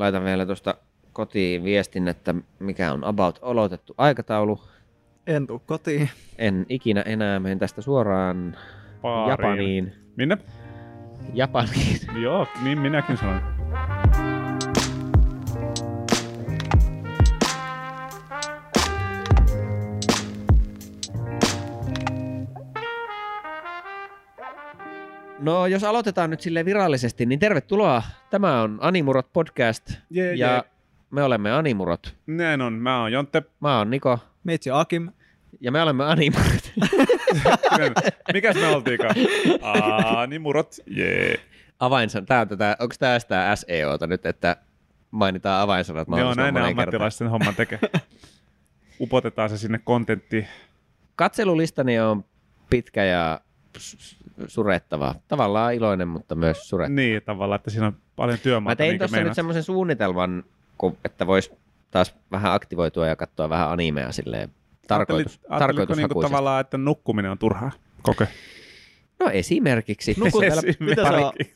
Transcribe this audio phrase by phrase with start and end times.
[0.00, 0.74] laitan vielä tuosta
[1.12, 4.60] kotiin viestin, että mikä on about olotettu aikataulu.
[5.26, 6.10] En tuu kotiin.
[6.38, 8.56] En ikinä enää mene tästä suoraan
[9.02, 9.30] Baariin.
[9.30, 9.92] Japaniin.
[10.16, 10.38] Minne?
[11.34, 12.22] Japaniin.
[12.22, 13.59] Joo, niin minäkin sanoin.
[25.40, 28.02] No jos aloitetaan nyt sille virallisesti, niin tervetuloa.
[28.30, 30.62] Tämä on Animurot podcast Jee, ja jee.
[31.10, 32.16] me olemme Animurot.
[32.26, 32.72] Näin on.
[32.72, 33.42] Mä oon Jontte.
[33.60, 35.08] Mä oon Niko Meitsi Akim.
[35.60, 36.72] ja me olemme Animurot.
[38.32, 39.14] Mikäs me oltiinkaan?
[39.62, 40.74] Aa, niin murot.
[40.86, 41.40] Jee.
[41.78, 44.56] Avainsan, tää on tätä, onko tää sitä SEOta nyt, että
[45.10, 47.78] mainitaan avainsanat Joo, mahdollisimman näin ne sen homman tekee.
[49.00, 50.48] Upotetaan se sinne kontenttiin.
[51.16, 52.24] Katselulistani on
[52.70, 53.40] pitkä ja
[54.48, 55.14] s- surettava.
[55.28, 56.94] Tavallaan iloinen, mutta myös surettava.
[56.96, 58.76] Niin, tavallaan, että siinä on paljon Mä työmaata.
[58.76, 60.44] tein niinkö tuossa nyt semmoisen suunnitelman,
[61.04, 61.52] että vois
[61.90, 64.50] taas vähän aktivoitua ja katsoa vähän animea silleen
[64.88, 67.70] tarkoitus, ajattelitko niinku tavallaan, että nukkuminen on turhaa?
[68.02, 68.28] Koke.
[69.20, 70.14] No esimerkiksi.
[70.18, 70.84] Nukut, Esimerkiksi.
[70.84, 71.02] mitä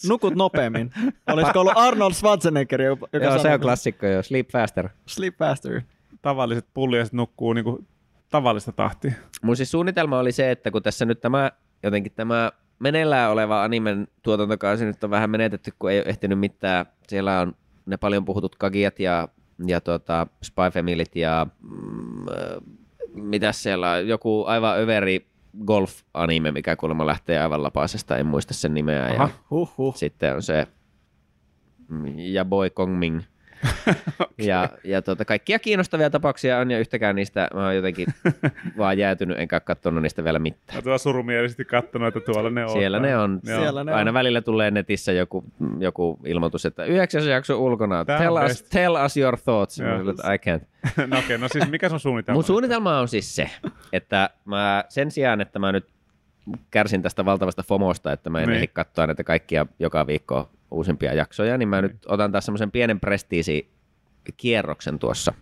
[0.09, 0.93] nukut nopeammin?
[1.33, 4.23] Olisiko ollut Arnold Schwarzenegger, joka Joo, se sanoi, on klassikko jo.
[4.23, 4.89] Sleep faster.
[5.07, 5.81] Sleep faster.
[6.23, 7.85] Tavalliset pulliaiset nukkuu niinku
[8.31, 9.13] tavallista tahtia.
[9.43, 11.51] Mun siis suunnitelma oli se, että kun tässä nyt tämä
[11.83, 16.87] jotenkin tämä meneillään oleva animen tuotantokausi nyt on vähän menetetty, kun ei ole ehtinyt mitään.
[17.09, 19.29] Siellä on ne paljon puhutut Kagiat ja,
[19.67, 22.35] ja tota Spy Familyt ja mm, äh,
[23.15, 25.27] mitäs siellä on, joku aivan överi
[25.67, 29.09] golf-anime, mikä kuulemma lähtee aivan lapasesta, en muista sen nimeä.
[29.09, 29.31] Ja Aha.
[29.51, 29.97] Huhhuh.
[29.97, 30.67] sitten on se
[31.89, 33.21] mm, ja Boy Kongming.
[34.39, 38.07] Ja, ja tota, kaikkia kiinnostavia tapauksia on ja yhtäkään niistä mä oon jotenkin
[38.79, 40.77] vaan jäätynyt enkä katsonut niistä vielä mitään.
[40.79, 42.71] Mä tuolla surumielisesti kattonut, että tuolla ne on.
[42.71, 43.41] Siellä ne on.
[43.45, 43.61] Joo.
[43.61, 43.99] Siellä ne on.
[43.99, 45.45] Aina välillä tulee netissä joku,
[45.79, 47.99] joku ilmoitus, että yhdeksäs jakso ulkona.
[47.99, 48.67] On Tell us, best.
[48.71, 49.79] tell us your thoughts.
[49.79, 50.05] Joo.
[50.05, 50.65] Mä I can't.
[51.11, 52.37] no okei, no siis mikä sun suunnitelma?
[52.37, 53.51] Mun suunnitelma on siis se,
[53.93, 55.87] että mä sen sijaan, että mä nyt
[56.71, 58.57] kärsin tästä valtavasta FOMOsta, että mä en Niin.
[58.57, 63.01] ehdi katsoa näitä kaikkia joka viikko uusimpia jaksoja, niin mä nyt otan taas semmoisen pienen
[63.01, 63.71] prestiisi
[64.37, 65.35] kierroksen tuossa.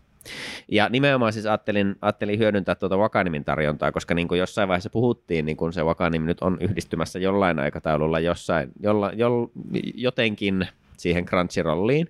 [0.69, 5.45] Ja nimenomaan siis ajattelin, ajattelin hyödyntää tuota Wakanimin tarjontaa, koska niin kuin jossain vaiheessa puhuttiin,
[5.45, 9.47] niin kun se Wakanim nyt on yhdistymässä jollain aikataululla jossain, jolla, jol,
[9.95, 12.09] jotenkin siihen Crunchyrolliin.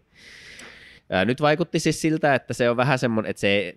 [1.10, 3.74] Ää, Nyt vaikutti siis siltä, että se on vähän semmoinen, että se,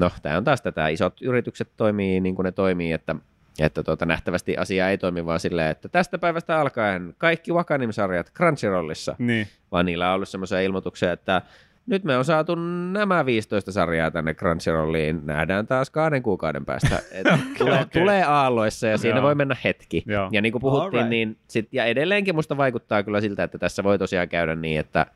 [0.00, 3.16] no tämä on taas tätä, isot yritykset toimii niin kuin ne toimii, että,
[3.60, 9.16] että tuota, nähtävästi asia ei toimi vaan silleen, että tästä päivästä alkaen kaikki Wakanim-sarjat Crunchyrollissa,
[9.18, 9.46] Niin.
[9.72, 11.42] vaan niillä on ollut semmoisia ilmoituksia, että
[11.86, 12.54] nyt me on saatu
[12.92, 16.96] nämä 15 sarjaa tänne Crunchyrolliin, nähdään taas kahden kuukauden päästä.
[17.12, 17.26] Et
[17.58, 18.02] tulee, okei.
[18.02, 19.22] tulee aalloissa ja siinä Joo.
[19.26, 20.02] voi mennä hetki.
[20.06, 20.28] Joo.
[20.32, 21.08] Ja niin kuin puhuttiin, Alright.
[21.10, 25.06] niin sit, ja edelleenkin musta vaikuttaa kyllä siltä, että tässä voi tosiaan käydä niin, että,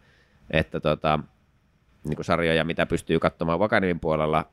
[0.51, 1.19] että tota,
[2.05, 4.45] niin kuin sarjoja, mitä pystyy katsomaan Wakanimin puolella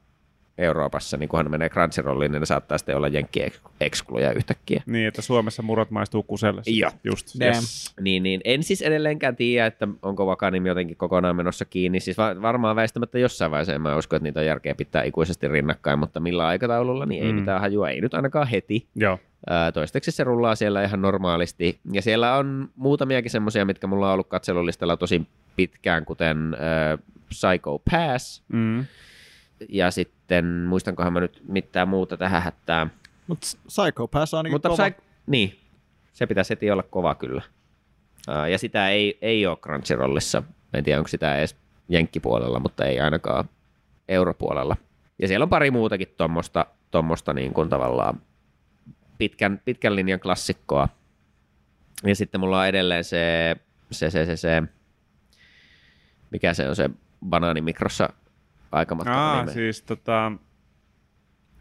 [0.57, 4.84] Euroopassa, niin kunhan ne menee Crunchyrolliin, niin ne saattaa sitten olla jenkki-ekskluja yhtäkkiä.
[4.85, 6.62] Niin, että Suomessa murot maistuu kuselle.
[6.66, 6.91] Joo.
[7.03, 7.28] Just.
[7.41, 7.94] Yes.
[8.01, 12.00] Niin, niin en siis edelleenkään tiedä, että onko Wakanim jotenkin kokonaan menossa kiinni.
[12.00, 15.47] Siis va- varmaan väistämättä jossain vaiheessa en mä usko, että niitä on järkeä pitää ikuisesti
[15.47, 17.40] rinnakkain, mutta millä aikataululla, niin ei Mm.
[17.40, 18.88] mitään hajua, ei nyt ainakaan heti.
[18.96, 19.19] Joo.
[19.73, 21.79] Toistaiseksi se rullaa siellä ihan normaalisti.
[21.91, 25.22] Ja siellä on muutamiakin semmoisia, mitkä mulla on ollut katselulistalla tosi
[25.56, 28.44] pitkään, kuten äh, Psycho Pass.
[28.47, 28.85] Mm.
[29.69, 30.16] Ja sitten,
[30.68, 32.92] muistankohan mä nyt mitään muuta tähän hättään.
[33.28, 34.90] Mut Psycho Pass on ainakin Mutta kova.
[34.90, 35.60] Psy- niin,
[36.14, 37.42] se pitäisi heti olla kova kyllä.
[38.28, 40.44] Ää, ja sitä ei, ei ole Crunchyrollissa.
[40.74, 41.56] En tiedä, onko sitä edes
[41.90, 43.50] jenkkipuolella, mutta ei ainakaan
[44.08, 44.78] europuolella.
[45.20, 48.22] Ja siellä on pari muutakin tuommoista tommosta niin kuin tavallaan
[49.18, 50.90] pitkän, pitkän linjan klassikkoa.
[52.04, 53.56] Ja sitten mulla on edelleen se,
[53.92, 54.64] se, se, se, se
[56.32, 56.90] mikä se on se
[57.30, 58.09] banaanimikrossa
[58.72, 59.53] aikamatka Aa, anime.
[59.53, 60.31] siis tota...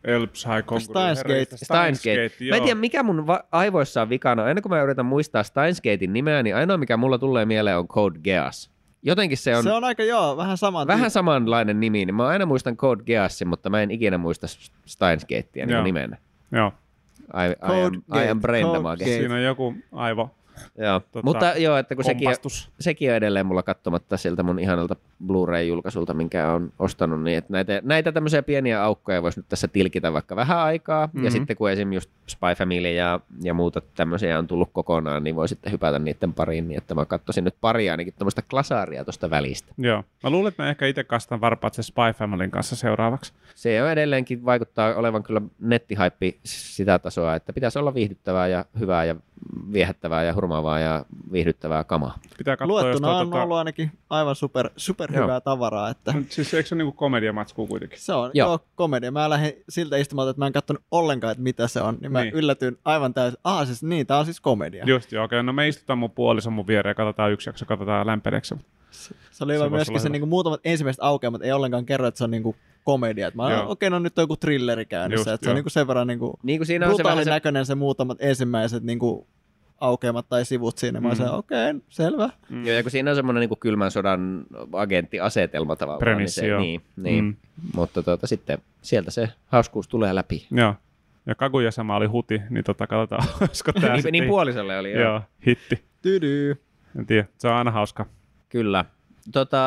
[0.04, 1.56] Elps High Steins Gate.
[1.56, 2.50] Steins Gate.
[2.50, 4.44] Mä en tiedä, mikä mun va- aivoissa on vikana.
[4.44, 7.88] Aina kun mä yritän muistaa Steins Gatein nimeä, niin ainoa mikä mulla tulee mieleen on
[7.88, 8.70] Code Geass.
[9.02, 10.86] Jotenkin se on, Se on aika joo, vähän sama.
[10.86, 14.46] vähän samanlainen nimi, niin mä aina muistan Code Geassin, mutta mä en ikinä muista
[14.86, 16.16] Steins Gatea niin nimenä.
[16.52, 16.72] Joo.
[17.20, 19.04] I, I, Code am, I am brain Code damage.
[19.04, 19.16] Gate.
[19.18, 20.34] Siinä on joku aivo
[20.78, 21.00] Joo.
[21.00, 22.70] Tota, Mutta joo, että kun sekin, kompastus.
[22.80, 27.80] sekin on edelleen mulla katsomatta siltä mun ihanalta Blu-ray-julkaisulta, minkä on ostanut, niin että näitä,
[27.84, 31.24] näitä tämmöisiä pieniä aukkoja voisi nyt tässä tilkitä vaikka vähän aikaa, mm-hmm.
[31.24, 31.36] ja Mhm.
[31.36, 31.92] sitten kun esim.
[31.92, 36.32] just Spy Family ja, ja muuta tämmöisiä on tullut kokonaan, niin voi sitten hypätä niiden
[36.32, 39.72] pariin, niin että mä katsoisin nyt pari ainakin tämmöistä klasaaria tuosta välistä.
[39.78, 40.04] Joo.
[40.22, 43.32] Mä luulen, että mä ehkä itse kastan varpaat se Spy Familyn kanssa seuraavaksi.
[43.54, 49.04] Se on edelleenkin vaikuttaa olevan kyllä nettihaippi sitä tasoa, että pitäisi olla viihdyttävää ja hyvää
[49.04, 49.16] ja
[49.72, 52.18] viehättävää ja hurmaavaa ja viihdyttävää kamaa.
[52.38, 55.22] Pitää katsoa, Luettuna on tota, ollut ainakin aivan super, super Joo.
[55.22, 55.90] hyvää tavaraa.
[55.90, 57.98] Että Mut Siis eikö se ole niinku komediamatskua kuitenkin?
[58.00, 58.48] se on Joo.
[58.48, 58.58] joo.
[58.74, 59.10] komedia.
[59.10, 61.98] Mä lähdin siltä istumalta, että mä en katsonut ollenkaan, että mitä se on.
[62.00, 62.34] Niin mä Niin.
[62.34, 63.40] yllätyin aivan täysin.
[63.44, 64.84] Ah, siis niin, tää on siis komedia.
[64.86, 65.42] Just joo, okei.
[65.42, 68.54] No me istutaan mun puolison mun viereen ja katsotaan yksi jakso, katsotaan lämpeneeksi.
[69.30, 72.18] Se oli Se hyvä olla myöskin se niinku, muutamat ensimmäiset aukeamat ei ollenkaan kerro, että
[72.18, 73.30] se on niinku komedia.
[73.34, 75.30] Mä okei, okay, no nyt on joku thrilleri käynnissä.
[75.30, 77.30] Just, Just, se on niinku sen verran niinku Niin kuin siinä on se vähän se,
[77.30, 79.26] näköinen se muutamat ensimmäiset niinku
[79.80, 81.00] aukeamat tai sivut siinä.
[81.00, 81.18] Mä Mm.
[81.18, 81.24] mm.
[81.32, 82.30] okei, okay, selvä.
[82.50, 86.00] Joo, ja kun siinä on semmoinen niin kylmän sodan agenttiasetelma tavallaan.
[86.00, 86.60] Premissi, niin, se, joo.
[86.60, 87.24] niin, niin.
[87.24, 87.30] Mm.
[87.30, 87.36] Mm.
[87.74, 90.46] Mutta tuota, sitten sieltä se hauskuus tulee läpi.
[90.50, 90.74] Joo.
[91.26, 95.02] Ja Kaguya-sama oli huti, niin tota, katsotaan, olisiko tää niin, sitten- niin puolisolle oli, joo.
[95.02, 95.84] Joo, hitti.
[96.02, 96.56] Tydy.
[96.98, 98.06] En tiedä, se on aina hauska.
[98.48, 98.84] Kyllä.
[99.32, 99.58] Tota,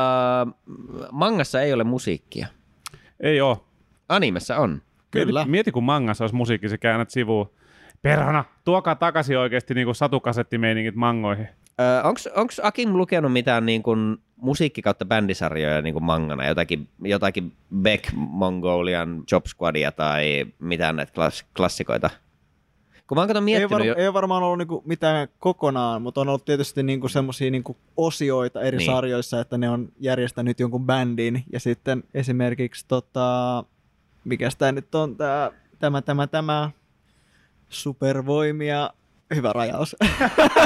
[1.12, 2.48] mangassa ei ole musiikkia.
[3.20, 3.66] Ei oo.
[4.10, 4.81] Animessa on.
[5.12, 5.40] Kyllä.
[5.40, 7.50] Mieti, mieti kun mangassa olisi musiikki, se käännät sivuun.
[8.02, 11.48] Perhana, tuokaa takaisin oikeasti niin satukasettimeiningit mangoihin.
[11.80, 12.02] Öö,
[12.36, 16.48] Onko Akim lukenut mitään niin kuin musiikki kautta bändisarjoja niin kuin mangana?
[16.48, 22.10] Jotakin, jotakin Beck Mongolian Job Squadia tai mitään näitä klass, klassikoita?
[23.09, 23.95] Kun mä oon Ei, var, jo...
[23.95, 28.77] ei varmaan ollut niinku mitään kokonaan, mutta on ollut tietysti niinku semmoisia niinku osioita eri
[28.77, 28.85] Niin.
[28.85, 31.44] sarjoissa, että ne on järjestänyt jonkun bändin.
[31.53, 33.63] Ja sitten esimerkiksi, tota,
[34.25, 36.71] mikä tämä nyt on, tää, tämä, tämä, tämä,
[37.69, 38.89] supervoimia,
[39.35, 39.95] hyvä rajaus.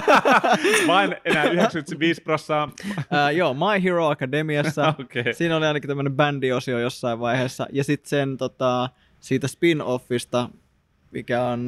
[0.87, 2.71] Vain enää 95 prossaa.
[3.11, 4.93] Ää, joo, My Hero Academiassa.
[4.99, 5.33] Okei.
[5.33, 7.67] Siinä oli ainakin tämmöinen bändiosio jossain vaiheessa.
[7.71, 10.62] Ja sitten sen tota, siitä spin-offista,
[11.13, 11.60] mikä on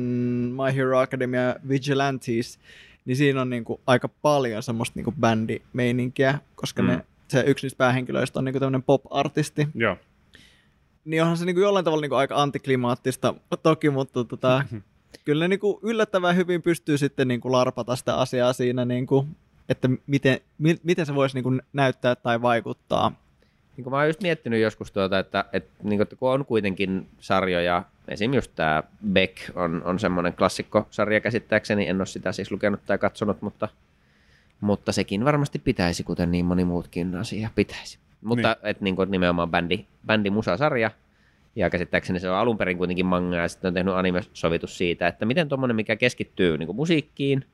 [0.55, 2.59] My Hero Academia Vigilantes,
[3.05, 6.87] niin siinä on niinku aika paljon semmoista niinku bändimeininkiä, koska Mm.
[6.87, 9.67] ne, se yksi niistä päähenkilöistä on niinku tämmöinen pop-artisti.
[9.75, 9.97] Joo.
[11.05, 13.33] Niin onhan se niinku jollain tavalla niinku aika antiklimaattista
[13.63, 14.63] toki, mutta tota,
[15.25, 19.27] kyllä ne niinku yllättävän hyvin pystyy sitten niinku larpata sitä asiaa siinä, niinku,
[19.69, 23.11] että miten, mi, miten se voisi niinku näyttää tai vaikuttaa.
[23.77, 27.07] Niin mä oon just miettinyt joskus tuota, että, että, niin kuin, että kun on kuitenkin
[27.19, 28.33] sarjoja, esim.
[28.33, 33.41] just tämä Beck on, on semmoinen klassikkosarja käsittääkseni, en ole sitä siis lukenut tai katsonut,
[33.41, 33.67] mutta,
[34.61, 37.99] mutta sekin varmasti pitäisi, kuten niin moni muutkin asia pitäisi.
[38.21, 38.69] Mutta niin.
[38.69, 40.91] et, niin kuin, nimenomaan bändi, bändimusasarja,
[41.55, 45.25] ja käsittääkseni se on alun perin kuitenkin manga, ja sitten on tehnyt anime-sovitus siitä, että
[45.25, 47.45] miten tuommoinen, mikä keskittyy niin kuin musiikkiin,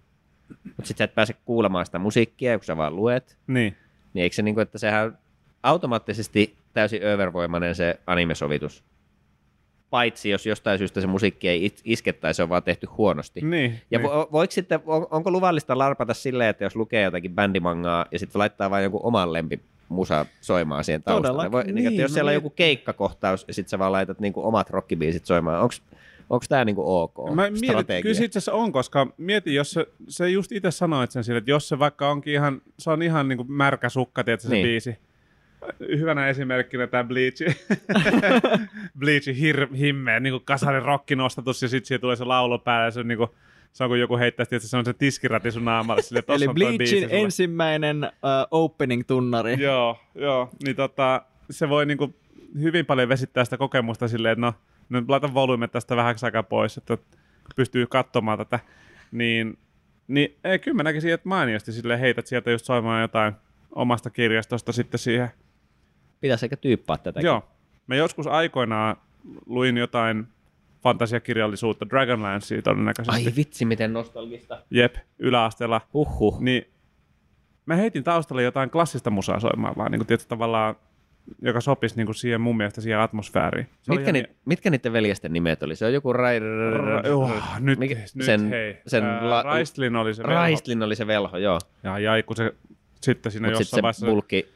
[0.63, 3.75] mutta sitten sä et pääse kuulemaan sitä musiikkia, kun sä vaan luet, Niin.
[4.13, 5.17] niin eikö se niin kuin, että sehän
[5.63, 8.83] automaattisesti täysin övervoimainen se animesovitus.
[9.89, 13.41] Paitsi jos jostain syystä se musiikki ei it- iske tai se on vaan tehty huonosti.
[13.41, 13.81] Niin.
[13.91, 14.09] Ja niin.
[14.09, 18.39] vo, voiko sitten, on, onko luvallista larpata silleen, että jos lukee jotakin bändimangaa ja sitten
[18.39, 21.37] laittaa vain jonkun oman lempimusa soimaan siihen taustalle?
[21.37, 21.51] Todella.
[21.51, 22.37] Voi, niin, että Niin, jos no siellä on niin.
[22.43, 25.73] joku keikkakohtaus ja sitten sä vaan laitat niinku omat rockibiisit soimaan, onko
[26.29, 29.85] onko tämä niinku ok Mä mietin, kyllä se itse asiassa on, koska mieti, jos se,
[30.07, 33.27] se just itse sanoit sen sille, että jos se vaikka onkin ihan, se on ihan
[33.27, 34.65] niin kuin märkä sukka, tiedätkö, se Niin.
[34.67, 34.97] biisi.
[35.79, 37.41] Hyvänä esimerkkinä tämä Bleach.
[38.99, 42.91] Bleachin hir- himmeen, niin kuin kasarin rokkinostatus ja sitten siihen tulee se laulu päälle ja
[42.91, 43.29] se on niin kuin,
[43.71, 46.01] se on kuin joku heittää, että se on se tiskirati sun naamalle.
[46.01, 49.61] Sille, Eli Bleachin ensimmäinen uh, opening-tunnari.
[49.61, 50.49] Joo, joo.
[50.63, 52.15] Niin tota, se voi niinku
[52.61, 54.53] hyvin paljon vesittää sitä kokemusta silleen, että no,
[54.89, 56.97] nyt laitan volyymet tästä vähäksi aikaa pois, että
[57.55, 58.59] pystyy katsomaan tätä.
[59.11, 59.57] Niin,
[60.07, 63.33] niin ei, kyllä mä näkisin, että mainiosti sille heität sieltä just soimaan jotain
[63.71, 65.29] omasta kirjastosta sitten siihen.
[66.21, 67.27] Pitäisi ehkä tyyppaa tätäkin.
[67.27, 67.43] Joo.
[67.87, 68.95] Mä joskus aikoinaan
[69.45, 70.27] luin jotain
[70.83, 73.25] fantasiakirjallisuutta, Dragonlancea todennäköisesti.
[73.27, 74.61] Ai vitsi, miten nostalgista.
[74.71, 75.81] Jep, yläasteella.
[75.93, 76.41] Huhhuh.
[76.41, 76.67] Niin
[77.65, 80.75] mä heitin taustalle jotain klassista musaa soimaan vaan, niin kuin tietysti tavallaan,
[81.41, 83.67] joka sopisi niin kuin siihen mun mielestä siihen atmosfääriin.
[83.81, 85.75] Se Mitkä, ni, mitkä niiden veljesten nimet oli?
[85.75, 86.39] Se on joku Rai...
[86.39, 88.77] Ra- oh, nyt, Mikä- nyt sen- hei.
[88.87, 90.35] sen Ää, la- Raistlin oli se velho.
[90.35, 91.59] Raistlin oli se velho, joo.
[91.83, 92.53] Ja jäi, kun se
[93.01, 94.49] sitten siinä Mutta jossain sitten se vaiheessa bulkki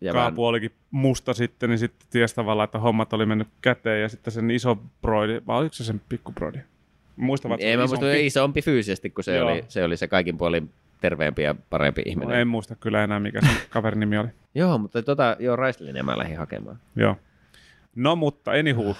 [0.00, 4.02] ja vähän, kaapu olikin musta sitten, niin sitten tiesi tavallaan, että hommat oli mennyt käteen
[4.02, 6.58] ja sitten sen iso broidi, vai oliko se sen pikku broidi?
[7.16, 8.26] Muista vaan, että ei mä oli muista, isompi.
[8.26, 9.50] isompi fyysisesti, kun se Joo.
[9.50, 12.40] oli, se oli se kaikin puolin terveempi ja parempi ihminen.
[12.40, 14.28] En muista kyllä enää, mikä se kaverin nimi oli.
[14.54, 16.78] Joo, mutta tota, joo, Raistlin mä lähdin hakemaan.
[16.96, 17.16] Joo.
[17.96, 18.96] No mutta, anywho.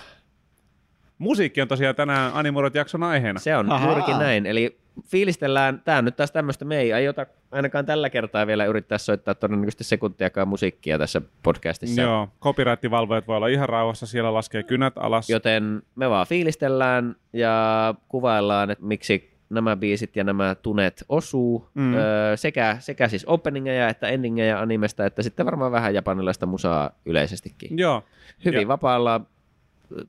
[1.20, 3.40] Musiikki on tosiaan tänään Animurot jakson aiheena.
[3.40, 3.88] Se on Ahaa.
[3.88, 4.46] juurikin näin.
[4.46, 8.98] Eli fiilistellään, tämä on nyt taas tämmöistä, me ei aiota ainakaan tällä kertaa vielä yrittää
[8.98, 12.00] soittaa todennäköisesti sekuntiakaan musiikkia tässä podcastissa.
[12.02, 15.30] Joo, copyright-valvojat voi olla ihan rauhassa, siellä laskee kynät alas.
[15.30, 21.94] Joten me vaan fiilistellään ja kuvaillaan, että miksi nämä biisit ja nämä tunet osuu Mm.
[21.94, 27.78] öö, sekä, sekä siis openingeja että endingejä animesta, että sitten varmaan vähän japanilaista musaa yleisestikin.
[27.78, 28.02] Joo,
[28.44, 29.20] Hyvin Ja- vapaalla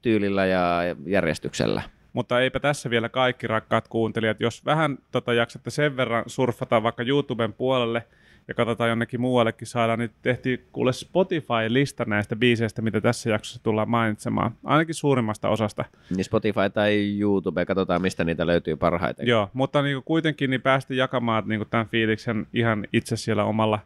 [0.02, 1.82] tyylillä ja järjestyksellä.
[2.14, 4.40] Mutta eipä tässä vielä kaikki rakkaat kuuntelijat.
[4.40, 8.04] Jos vähän tota, jaksatte sen verran surfata vaikka YouTuben puolelle
[8.48, 13.90] ja katsotaan jonnekin muuallekin saada, niin tehtiin kuule Spotify-lista näistä biiseistä, mitä tässä jaksossa tullaan
[13.90, 14.52] mainitsemaan.
[14.64, 15.86] Ainakin suurimmasta osasta.
[16.10, 19.28] Niin Spotify tai YouTube, katsotaan mistä niitä löytyy parhaiten.
[19.28, 23.44] Joo, mutta niin kuin kuitenkin niin päästi jakamaan niin kuin tämän fiiliksen ihan itse siellä
[23.44, 23.80] omalla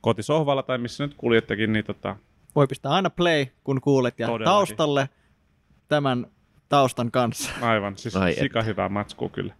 [0.00, 2.16] kotisohvalla tai missä nyt kuljettekin, niin tota,
[2.56, 4.44] Voi pistää aina play, kun kuulet, ja Todellakin.
[4.44, 5.08] taustalle
[5.88, 6.26] tämän
[6.68, 7.50] taustan kanssa.
[7.60, 9.54] aivan, siis Ai sika hyvää matskua kyllä.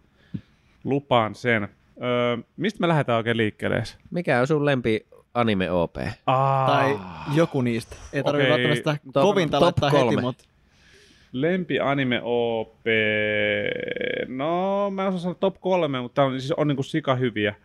[0.83, 1.63] Lupaan sen.
[2.03, 3.83] Öö, mistä me lähdetään oikein liikkeelle?
[4.11, 5.95] Mikä on sun lempi anime OP?
[6.27, 6.99] Aa, Tai
[7.35, 7.95] joku niistä.
[8.13, 10.11] Ei tarvitse Okei, välttämättä sitä top- kovinta top laittaa kolme.
[10.11, 10.43] heti, mutta
[11.31, 12.85] Lempi anime OP.
[14.27, 17.55] No, mä en osaa sanoa top kolme, mutta tää on, siis on niinku sika hyviä.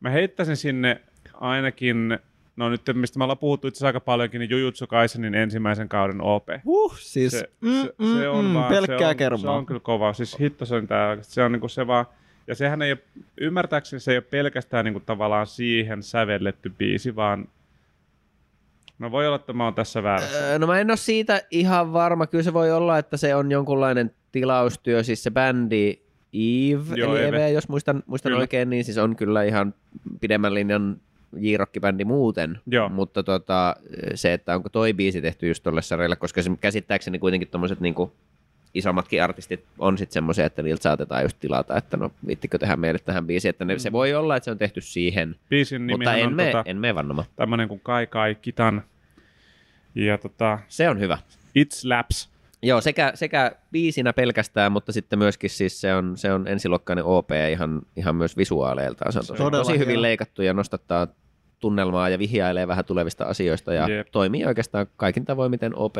[0.00, 1.00] Mä heittäisin sinne
[1.34, 2.18] ainakin,
[2.58, 6.48] no nyt mistä me ollaan puhuttu itse aika paljonkin, niin Jujutsu Kaisenin ensimmäisen kauden OP.
[6.64, 9.38] huh, siis Se, mm, se, se on mm, vaan, pelkkää se on, kermaa.
[9.38, 10.12] se on kyllä kova.
[10.12, 12.06] Siis hitto se on tää, se on niinku se vaan,
[12.46, 12.98] ja sehän ei ole,
[13.40, 17.48] ymmärtääkseni se ei ole pelkästään niinku tavallaan siihen sävelletty biisi, vaan
[18.98, 20.38] No voi olla, että mä oon tässä väärässä.
[20.38, 22.26] Öö, No mä en ole siitä ihan varma.
[22.26, 25.02] Kyllä se voi olla, että se on jonkunlainen tilaustyö.
[25.02, 25.94] Siis se bändi
[26.32, 27.36] Eve, Joo, eli Eve.
[27.36, 28.40] Eve, jos muistan, muistan Kyllä.
[28.40, 29.74] oikein, niin siis on kyllä ihan
[30.20, 31.00] pidemmän linjan
[31.36, 32.58] J-rock-bändi muuten.
[32.66, 32.88] Joo.
[32.88, 33.76] Mutta tota,
[34.14, 38.12] se, että onko toi biisi tehty just tolle sarjalle, koska se käsittääkseni kuitenkin tommoset niinku
[38.74, 42.98] isommatkin artistit on sitten semmoisia, että niiltä saatetaan just tilata, että no viittikö tehdä meille
[42.98, 46.34] tähän biisiin, että ne, se voi olla, että se on tehty siihen, Biisin mutta en
[46.34, 47.28] mene, tota, en mene vannomaan.
[47.36, 48.82] tämmönen kuin Kai Kai Kitan.
[49.94, 51.18] Ja tota, Se on hyvä.
[51.54, 52.30] It Slaps.
[52.62, 57.30] Joo, sekä, sekä biisinä pelkästään, mutta sitten myöskin siis se on, se on ensiluokkainen OP
[57.52, 59.12] ihan, ihan myös visuaaleiltaan.
[59.12, 60.02] Se on tosi, Todella tosi hyvin hieno.
[60.02, 61.06] leikattu ja nostattaa
[61.58, 64.08] tunnelmaa ja vihjailee vähän tulevista asioista ja Jep.
[64.12, 65.94] toimii oikeastaan kaikin tavoin, miten OP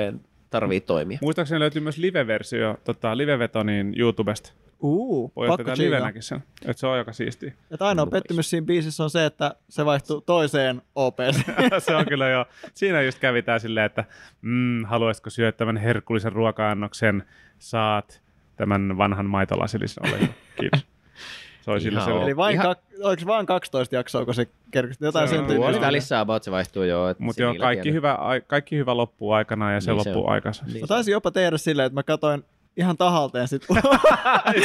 [0.51, 1.19] tarvii toimia.
[1.23, 4.53] Muistaakseni löytyy myös live-versio, tota, live-veto niin YouTubesta.
[4.83, 6.45] Uu, Voi pakko livenäkin sen.
[6.67, 7.53] Että se on aika siistiä.
[7.71, 8.13] Että ainoa Nice.
[8.17, 11.37] pettymys siinä biisissä on se, että se vaihtuu toiseen OPC.
[11.87, 12.45] se on kyllä jo.
[12.75, 14.05] Siinä just kävitään silleen, että
[14.43, 17.25] mm, haluaisitko syödä tämän herkullisen ruoka-annoksen,
[17.59, 18.23] saat
[18.57, 20.07] tämän vanhan maitolasillisen.
[20.09, 20.33] Ole hyvä.
[20.61, 20.87] Kiitos.
[21.63, 22.11] Se oli sillä se.
[22.11, 25.05] Eli vain, Ihan- kak, oliko vain 12 jaksoa, kun se kerkesi?
[25.05, 25.71] Jotain Se sen on tyylistä.
[25.71, 27.09] Puoli välissä about se vaihtuu jo.
[27.09, 27.95] että Mutta joo, kaikki tiedä.
[27.95, 30.65] hyvä, ai- kaikki hyvä loppuu aikanaan ja se Niin se loppuu aikansa.
[30.67, 32.45] Niin Mä taisin jopa tehdä silleen, että mä katoin
[32.79, 33.67] ihan tahalteen sit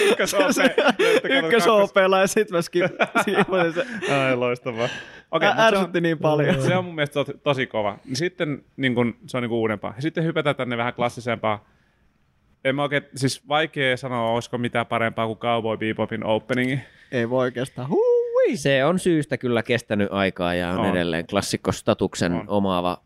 [1.30, 2.86] Ykkös OPlla ja sit mä skip,
[3.22, 3.86] skipasin se.
[4.16, 4.90] Ai loistavaa.
[5.32, 6.62] Okay, on- ärsytti niin paljon.
[6.62, 7.98] Se on mun mielestä tosi, kova.
[8.14, 9.94] Sitten niin kun, se on niin uudempaa.
[9.96, 11.66] Ja sitten hypätään tänne vähän klassisempaa.
[12.66, 16.80] En mä oikein, siis vaikea sanoa, olisiko mitään parempaa kuin Cowboy Bebopin openingi.
[17.12, 17.90] Ei voi oikeastaan.
[17.90, 18.56] Hui!
[18.58, 20.86] Se on syystä kyllä kestänyt aikaa ja on, On.
[20.86, 22.44] edelleen klassikkostatuksen On.
[22.48, 22.98] omaava,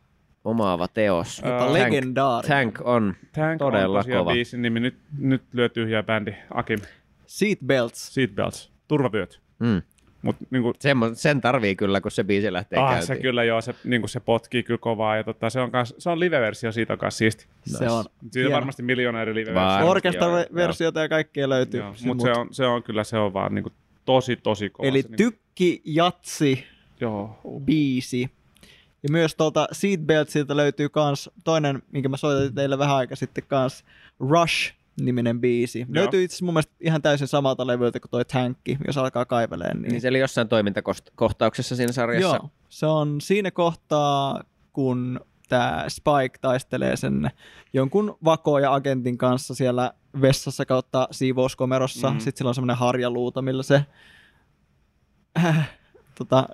[0.47, 1.41] omaava teos.
[1.43, 2.47] Mutta Tank- legendaari.
[2.47, 4.33] Tank on Tank Todella on kova.
[4.33, 4.79] biisin nimi.
[4.79, 6.33] Nyt, nyt lyö tyhjää bändi.
[6.53, 6.79] Akim.
[7.25, 8.13] Seatbelts.
[8.13, 8.71] Seatbelts.
[8.87, 9.41] Turvavyöt.
[9.59, 9.81] Mm.
[10.21, 13.07] Mut niinku, Semmo, sen tarvii kyllä, kun se biisi lähtee ah, käyntiin.
[13.07, 15.15] se kyllä joo, se, niinku se potkii kyllä kovaa.
[15.15, 17.47] Ja tota, se on, kans, se on live-versio siitä on kans siisti.
[17.65, 18.51] Se on Siitä on hieno.
[18.51, 19.45] varmasti miljoona eri
[19.83, 21.79] Orkestra-versiota ja kaikkea löytyy.
[21.79, 23.71] Joo, mutta se on, se on kyllä, se on vaan niinku
[24.05, 24.89] tosi, tosi kova.
[24.89, 26.65] Eli se, niinku, tykki, jatsi,
[27.01, 27.61] joo, uh.
[27.61, 28.36] biisi.
[29.03, 33.83] Ja myös tuolta Seatbeltsiltä löytyy kans toinen, minkä mä soitin teille vähän aika sitten kans,
[34.19, 35.79] Rush-niminen biisi.
[35.79, 35.87] Joo.
[35.89, 39.81] Löytyy itse asiassa mun mielestä ihan täysin samalta levyltä kuin toi Tankki, jos alkaa kaiveleen.
[39.81, 42.35] Niin, Niin se oli jossain toimintakohtauksessa siinä sarjassa.
[42.35, 47.31] Joo, se on siinä kohtaa, kun tämä Spike taistelee sen
[47.73, 52.07] jonkun vako ja agentin kanssa siellä vessassa kautta siivouskomerossa.
[52.07, 52.17] Mhm.
[52.17, 52.19] Mm.
[52.19, 53.85] Sitten sillä on semmoinen harjaluuta, millä se
[55.37, 55.69] äh,
[56.15, 56.47] tota,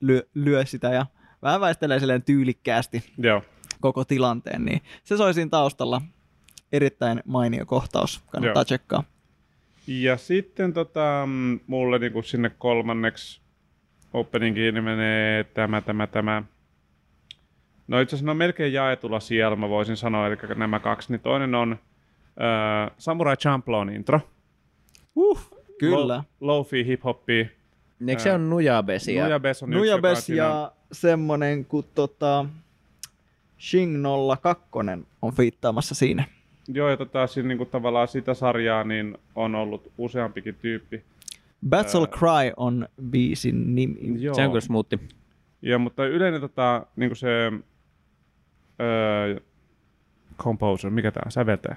[0.00, 1.06] lyö, lyö sitä ja
[1.42, 3.42] vähän väistelee silleen tyylikkäästi joo.
[3.80, 4.64] koko tilanteen.
[4.64, 6.02] Niin se soi siinä taustalla.
[6.72, 8.64] Erittäin mainio kohtaus, kannattaa Joo.
[8.64, 9.04] tsekkaa.
[9.86, 13.40] Ja sitten tota, mm, mulle niinku sinne kolmanneksi
[14.12, 16.42] openingiin niin menee tämä, tämä, tämä.
[17.88, 21.12] No itse asiassa ne on melkein jaetulla siellä, mä voisin sanoa, eli nämä kaksi.
[21.12, 24.20] Niin toinen on äh, Samurai Champlon intro.
[25.14, 25.40] Uh,
[25.78, 26.16] kyllä.
[26.16, 26.24] Lo-
[26.58, 27.59] Lofi hip-hoppi.
[28.08, 29.24] Eikö se on Nujabesia?
[29.24, 32.46] Nujabes on yksi, Nujabes siinä on- ja semmonen kuin tota,
[33.60, 34.02] Shing
[34.42, 34.64] 02
[35.22, 36.24] on fiittaamassa siinä.
[36.68, 41.04] Joo, ja tota, siinä niinku tavallaan sitä sarjaa niin on ollut useampikin tyyppi.
[41.68, 42.06] Battle Ää.
[42.18, 44.22] Cry on biisin nimi.
[44.22, 44.34] Joo.
[44.34, 45.00] Se on kyllä smoothi.
[45.62, 47.28] Ja, mutta yleinen tota, niinku se
[48.80, 49.40] öö,
[50.38, 51.76] composer, mikä tämä on, säveltäjä.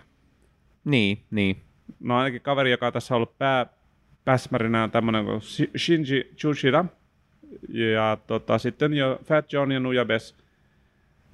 [0.85, 1.61] Niin, niin.
[1.99, 3.65] No ainakin kaveri, joka on tässä ollut pää,
[4.25, 6.85] päsmärinä on tämmöinen kuin Shi- Shinji Chushira.
[7.69, 10.35] Ja tota, sitten jo Fat John ja Nujabes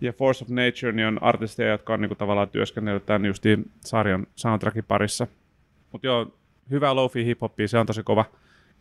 [0.02, 4.28] ja Force of Nature niin on artisteja, jotka on niinku tavallaan työskennellyt tämän justiin sarjan
[4.36, 5.28] soundtrackin parissa.
[5.92, 6.38] Mutta joo,
[6.70, 8.26] hyvä lofi hip se on tosi kova.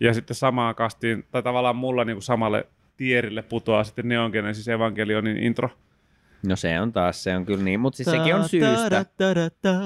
[0.00, 4.68] Ja sitten samaan kastiin, tai tavallaan mulla niin kuin samalle tierille putoaa sitten Neon Genesis
[4.68, 5.70] Evangelionin intro.
[6.46, 9.04] No se on taas, se on kyllä niin, mutta siis sekin on syystä.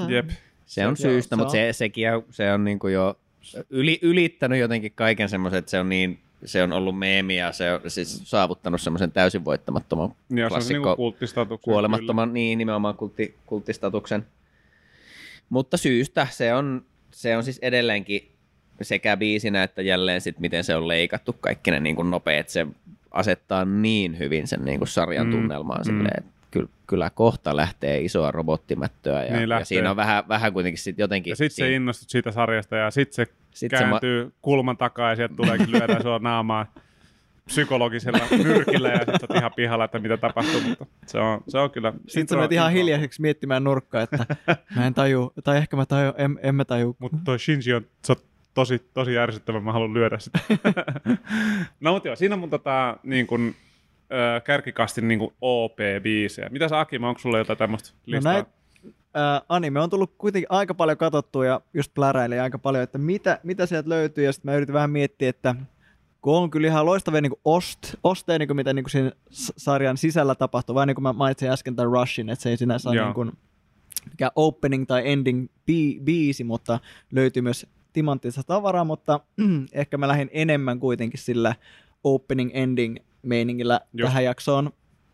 [0.09, 0.31] Jep.
[0.67, 3.17] Se on syystä, mutta se, sekin on, se on niinku jo
[3.71, 7.73] yli, ylittänyt jotenkin kaiken semmoisen, että se on niin, se on ollut meemi ja se
[7.73, 11.65] on siis saavuttanut semmoisen täysin voittamattoman Ja se on klassikko kulttistatuksen.
[11.65, 14.27] kuolemattoman, niin nimenomaan kultti, kulttistatuksen.
[15.49, 18.29] Mutta syystä se on, se on siis edelleenkin
[18.83, 22.67] sekä biisinä että jälleen sit, miten se on leikattu kaikki ne niin kuin nopeet, se
[23.11, 25.85] asettaa niin hyvin sen niin kuin sarjan Mm, tunnelmaan mm.
[25.85, 30.83] silleen, kyllä, kyllä kohta lähtee isoa robottimättöä ja, Niin ja siinä on vähän, vähän kuitenkin
[30.83, 31.31] sit jotenkin...
[31.31, 35.11] Ja sitten se innostut siitä sarjasta ja sitten se Sit se ma- kääntyy kulman takaa
[35.11, 36.67] ja sieltä tuleekin lyödä sua naamaan
[37.47, 41.71] psykologisella nyrkillä ja sitten oot ihan pihalla, että mitä tapahtuu, mutta se on, se on
[41.71, 41.93] kyllä...
[42.07, 44.27] Sitten sä menet ihan hiljaiseksi miettimään nurkkaa, että
[44.77, 46.97] mä en taju, tai ehkä mä taju, en, en mä taju.
[46.99, 48.19] Mutta toi Shinji on, se on
[48.55, 50.39] tosi, tosi ärsyttävä, mä haluan lyödä sitä.
[51.81, 53.55] no mutta joo, siinä on mun tota, niin kun,
[54.45, 56.49] kärkikastin niin OP-biisejä.
[56.51, 58.33] Mitä sä Akima, onko sulla jotain tämmöistä No listaa?
[58.33, 58.47] näin,
[59.15, 63.41] ää, anime on tullut kuitenkin aika paljon katsottua ja just pläräili aika paljon, että mitä,
[63.43, 64.25] mitä sieltä löytyy.
[64.25, 65.55] Ja sitten mä yritin vähän miettiä, että
[66.21, 69.13] kun on kyllä ihan loistavia niin ost, osteja, niin mitä niin siinä
[69.57, 70.75] sarjan sisällä tapahtuu.
[70.75, 73.33] Vähän niin kuin mä mainitsin äsken tämän Rushin, että se ei sinänsä ole niin kuin
[74.11, 76.81] mikä opening tai ending bi- biisi, mutta
[77.13, 79.21] löytyy myös timanttista tavaraa, mutta
[79.73, 81.55] ehkä mä lähdin enemmän kuitenkin sillä
[82.05, 84.09] opening ending meiningillä Just.
[84.09, 84.71] tähän jaksoon.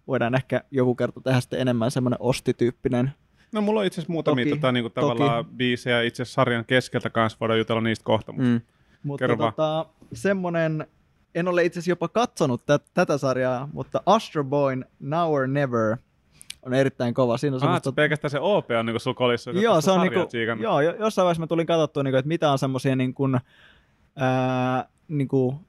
[0.07, 3.11] Voidaan ehkä joku kerta tehdä sitten enemmän semmoinen ostityyppinen
[3.53, 5.00] No mulla on itse asiassa muutamia Toki, tota, niinku, toki.
[5.00, 8.33] tavallaan biisejä itse sarjan keskeltä kanssa, voidaan jutella niistä kohta.
[8.33, 8.61] Mutta Mm.
[9.03, 9.53] Mutta Kerro vaan.
[9.53, 10.87] tota, semmonen,
[11.35, 15.97] en ole itse asiassa jopa katsonut tä- tätä sarjaa, mutta Astro Boyn Now or Never
[16.62, 17.37] on erittäin kova.
[17.38, 17.93] Siinä on Ah, semmoista...
[17.93, 19.50] pelkästään se OP on niinku sulla kolissa.
[19.50, 20.29] joo, se on niinku,
[20.62, 23.29] joo, jo- jossain vaiheessa mä tulin katsottua, niinku, että mitä on semmoisia niinku,
[24.17, 25.61] ää, niinku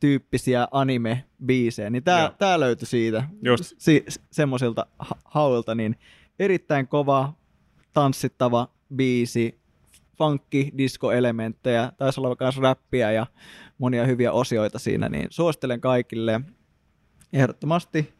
[0.00, 2.30] funk-tyyppisiä anime-biisejä, niin tää, Joo.
[2.38, 3.74] tää löytyi siitä, Just.
[3.78, 5.96] si- semmoisilta ha- hauilta, niin
[6.38, 7.32] erittäin kova,
[7.92, 9.60] tanssittava biisi,
[10.18, 13.26] funkki, disco-elementtejä, taisi olla myös räppiä ja
[13.78, 16.40] monia hyviä osioita siinä, niin suosittelen kaikille
[17.32, 18.14] ehdottomasti,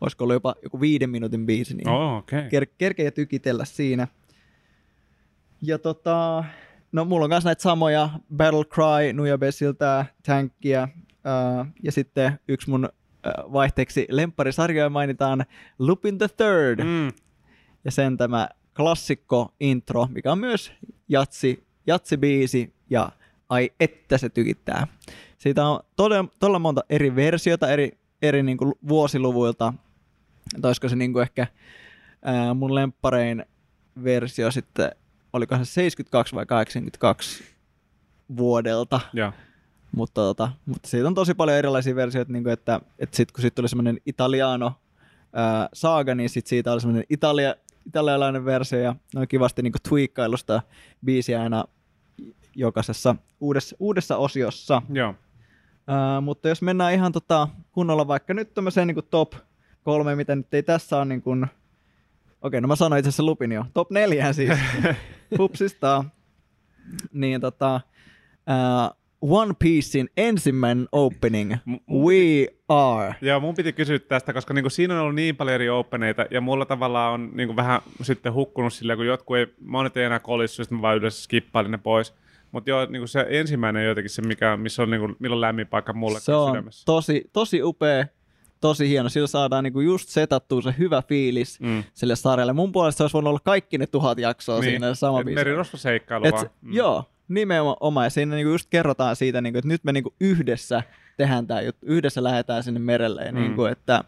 [0.00, 2.16] olisiko ollut jopa joku viiden minuutin biisi, niin Oh.
[2.18, 2.40] Okay.
[2.48, 4.08] ker- kerkeä tykitellä siinä.
[5.62, 6.44] Ja tota,
[6.92, 10.88] no mulla on myös näitä samoja Battle Cry, Nujabesiltä, Tankkia, ää,
[11.82, 12.88] ja sitten yksi mun
[13.22, 15.44] ää, vaihteeksi lempparisarjoja mainitaan
[15.78, 17.12] Lupin the Third, mm.
[17.84, 20.72] Ja sen tämä klassikko intro, mikä on myös
[21.08, 23.12] jatsi, jatsibiisi, ja
[23.48, 24.86] ai että se tykittää.
[25.38, 29.74] Siitä on todella, todella monta eri versiota eri, eri niin kuin vuosiluvuilta.
[30.60, 31.46] Tai olisiko se niin kuin ehkä
[32.22, 33.44] ää, mun lempparein
[34.04, 34.90] versio sitten,
[35.32, 37.44] oliko se 72 vai 82
[38.36, 39.32] vuodelta, Joo.
[39.94, 43.42] Mutta, tota, mutta siitä on tosi paljon erilaisia versioita, niin kuin että, että sitten kun
[43.42, 44.72] siitä tuli semmoinen italiano
[45.32, 47.54] ää, saaga, niin sit siitä oli semmoinen italia,
[47.86, 50.62] italialainen versio ja ne on kivasti niin tweakkailusta
[51.04, 51.64] biisiä aina
[52.56, 54.82] jokaisessa uudessa, uudessa osiossa.
[54.92, 55.14] Joo.
[55.86, 59.32] Ää, mutta jos mennään ihan tota, kunnolla vaikka nyt tämmöiseen niin top
[59.82, 61.46] kolme, mitä nyt ei tässä ole niin kuin,
[62.42, 64.58] okei, no mä sanoin itse asiassa lupin jo, top neljään siis,
[65.38, 66.04] hupsista,
[67.12, 67.80] niin tota,
[68.46, 68.90] ää,
[69.30, 71.54] One Piecein ensimmäinen opening,
[71.90, 73.14] We Are.
[73.20, 76.40] Joo, mun piti kysyä tästä, koska niinku siinä on ollut niin paljon eri openeita, ja
[76.40, 80.64] mulla tavallaan on niinku vähän sitten hukkunut sillä, kun jotkut ei, monet ei enää kolissu,
[80.64, 82.14] sitten mä vaan yleensä skippailin ne pois.
[82.52, 85.92] Mutta joo, niinku se ensimmäinen on jotenkin se, mikä, missä on niinku, milloin lämmin paikka
[85.92, 86.82] mulle Se on sydämessä.
[86.86, 88.06] tosi, tosi upea,
[88.60, 89.08] tosi hieno.
[89.08, 91.84] Sillä saadaan niinku just setattua se hyvä fiilis Mm.
[91.94, 92.52] sille sarjalle.
[92.52, 94.70] Mun puolesta se olisi voinut olla kaikki ne tuhat jaksoa niin.
[94.70, 95.34] siinä sama biisi.
[95.34, 96.44] merirosvoseikkailu Et, vaan.
[96.46, 98.06] se- Joo, nimenomaan.
[98.06, 100.82] Ja siinä niinku just kerrotaan siitä, niinku, että nyt me niinku yhdessä
[101.16, 103.22] tehdään tämä juttu, yhdessä lähdetään sinne merelle.
[103.24, 103.38] Ja Mm.
[103.38, 104.04] niinku, että,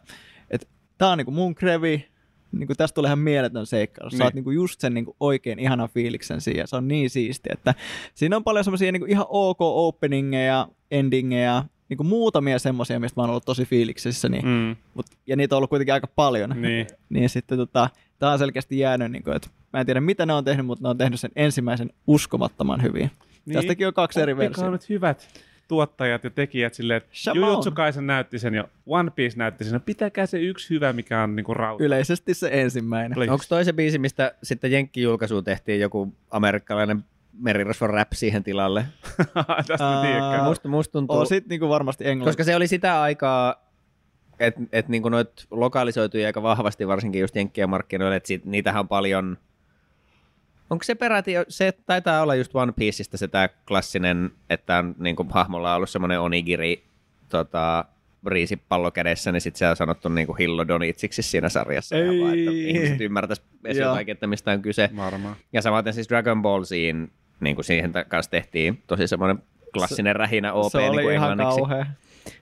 [0.50, 0.66] että
[0.98, 2.08] tämä on niinku mun krevi,
[2.52, 4.10] niinku, tästä tulee ihan mieletön seikkailu.
[4.10, 4.34] Saat Niin.
[4.34, 6.68] niinku just sen niinku oikein ihanan fiiliksen siihen.
[6.68, 7.74] Se on niin siistiä, että
[8.14, 13.30] siinä on paljon semmoisia niinku ihan ok openingeja, endingeja, niinku muutamia semmoisia, mistä mä oon
[13.30, 14.28] ollut tosi fiiliksissä.
[14.28, 16.62] Niin, Mm, mut, ja niitä on ollut kuitenkin aika paljon.
[16.62, 16.86] niin.
[17.14, 20.32] niin sitten tota, tämä on selkeästi jäänyt, niin kuin, että mä en tiedä mitä ne
[20.32, 23.10] on tehnyt, mutta ne on tehnyt sen ensimmäisen uskomattoman hyvin.
[23.46, 23.54] Niin.
[23.54, 24.70] Tästäkin on kaksi eri versiota.
[24.70, 25.28] nyt hyvät
[25.68, 27.70] tuottajat ja tekijät silleen, että Jujutsu.
[27.70, 29.72] Kaisen näytti sen ja One Piece näytti sen.
[29.72, 31.84] No pitäkää se yksi hyvä, mikä on niinku rauta.
[31.84, 33.14] Yleisesti se ensimmäinen.
[33.14, 33.32] Please.
[33.32, 37.04] Onko toi se biisi, mistä sitten Jenkki-julkaisuun tehtiin joku amerikkalainen
[37.38, 38.86] merirosvon rap siihen tilalle?
[39.66, 40.44] Tästä Ää, uh, tiedäkään.
[40.44, 42.28] Musta, musta tuntuu, On sit niinku varmasti englanti.
[42.28, 43.66] koska se oli sitä aikaa,
[44.40, 49.38] että et niinku noit lokalisoitui aika vahvasti, varsinkin just Jenkkien markkinoille, että niitähän on paljon
[50.70, 55.16] Onko se peräti, se taitaa olla just One Pieceista se tämä klassinen, että on niin
[55.16, 56.84] kuin hahmolla on ollut semmoinen onigiri
[57.28, 57.84] tota,
[58.26, 61.96] riisipallo kädessä, niin sitten se on sanottu niin kuin Hillo Donitsiksi siinä sarjassa.
[61.96, 62.70] Ihan vaan, että Ei.
[62.70, 63.42] ihmiset ymmärtäisi
[63.74, 64.90] jotakin, että mistä on kyse.
[64.96, 65.36] Varmaan.
[65.52, 70.52] Ja samaten siis Dragon Ball Zin, niin kuin siihen kanssa tehtiin tosi semmoinen klassinen rähinä
[70.52, 71.60] OP se niin kuin ihan englanniksi.
[71.60, 71.86] kauhea.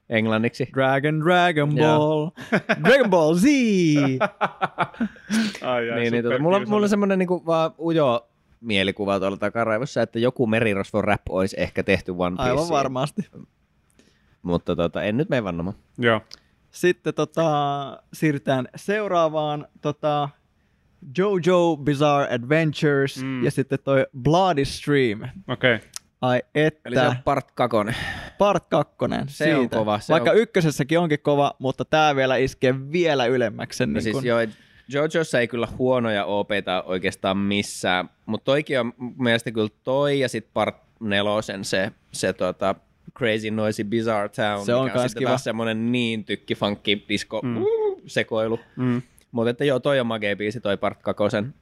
[0.09, 0.69] Englanniksi.
[0.75, 1.75] Dragon, Dragon.
[1.75, 2.31] Ball,
[2.85, 3.45] Dragon Ball Z.
[5.63, 8.29] Ai, ai, niin, niin, tota, mulla, mulla on semmoinen niin kuin, vaan ujo
[8.61, 12.51] mielikuva tuolla takaraivossa, että joku merirosvon rap olisi ehkä tehty One Pieceen.
[12.59, 13.23] Aivan varmasti.
[14.43, 15.77] Mutta tota, en nyt mene vannomaan.
[15.99, 16.21] Joo.
[16.71, 17.45] Sitten tota,
[18.13, 19.67] siirrytään seuraavaan.
[19.81, 20.29] Tota,
[21.19, 23.27] JoJo Bizarre Adventures Mm.
[23.29, 23.45] mm.
[23.45, 25.21] ja sitten toi Bloody Stream.
[25.49, 25.75] Okei.
[25.75, 25.89] Okay.
[26.21, 27.95] Ai että, Eli se on part kakonen.
[28.39, 29.29] Part kakkonen.
[29.29, 29.59] Se siitä.
[29.61, 33.77] on kova, se Vaikka on- ykkösessäkin onkin kova, mutta tää vielä iskee vielä ylemmäksi.
[33.77, 34.39] Sen No niin siis kun, joo,
[34.89, 40.29] JoJossa ei kyllä huonoja OPta oikeastaan missään, mutta toikin on mun mielestä kyllä toi ja
[40.29, 42.75] sitten part nelosen se, se tota
[43.19, 47.41] Crazy Noisy Bizarre Town, Se on mikä on sitten taas semmoinen niin tykki funkki disco
[47.45, 47.49] Mm.
[47.49, 47.65] mm.
[48.07, 48.61] sekoilu.
[48.77, 49.03] Mm.
[49.33, 51.55] Mutta että joo, toi on magea biisi, toi part kakosen.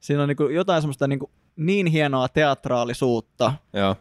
[0.00, 1.20] Siinä on niin jotain semmoista niin,
[1.56, 3.96] niin hienoa teatraalisuutta, Joo.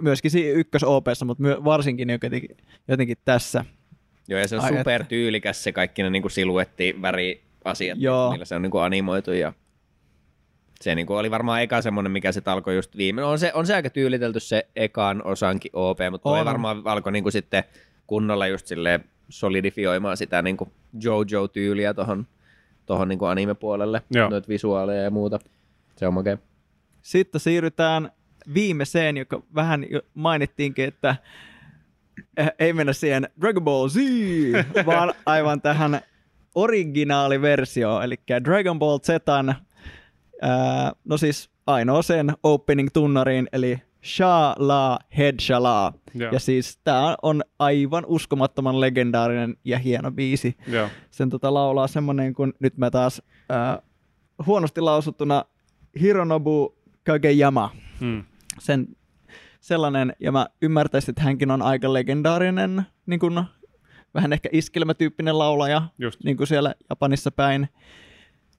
[0.00, 2.56] Myöskin siinä ykkös OPssa, mutta my- varsinkin jotenkin,
[2.88, 3.64] jotenkin tässä.
[4.28, 8.30] Joo, ja se on Ai super tyylikäs se kaikki ne niinku siluetti, väriasiat, Joo.
[8.30, 9.52] millä se on niinku animoitu ja
[10.80, 13.24] se niinku oli varmaan eka semmoinen, mikä se alkoi just viime.
[13.24, 16.44] On se, on se aika tyylitelty se ekan osankin OP, mutta toi On.
[16.46, 17.64] varmaan alkoi niinku sitten
[18.06, 20.68] kunnolla just silleen solidifioimaan sitä niinku
[21.04, 22.26] JoJo-tyyliä tohon,
[22.86, 24.28] tohon niinku anime-puolelle, Joo.
[24.30, 25.38] noita visuaaleja ja muuta.
[25.96, 26.38] Se on makea.
[27.02, 28.10] Sitten siirrytään
[28.54, 31.16] viimeiseen, joka vähän jo mainittiinkin, että
[32.36, 33.96] eh, ei mennä siihen Dragon Ball Z,
[34.86, 36.00] vaan aivan tähän
[36.54, 39.54] originaaliversioon, eli Dragon Ball Zetan,
[40.42, 45.92] ää, no siis ainoa sen opening-tunnariin, eli Sha-La Head Shala.
[46.14, 46.32] Joo.
[46.32, 50.56] Ja siis tämä on aivan uskomattoman legendaarinen ja hieno biisi.
[50.66, 50.88] Joo.
[51.10, 53.82] Sen tota laulaa semmonen kuin, nyt mä taas ää,
[54.46, 55.44] huonosti lausuttuna,
[56.00, 56.74] Hironobu
[57.04, 57.70] Kageyama.
[58.00, 58.24] Mm.
[58.60, 58.86] Sen
[59.60, 63.44] sellainen, ja mä ymmärtäisin, että hänkin on aika legendaarinen, niin kuin,
[64.14, 66.24] vähän ehkä iskelmätyyppinen laulaja, Just.
[66.24, 67.68] niin kuin siellä Japanissa päin.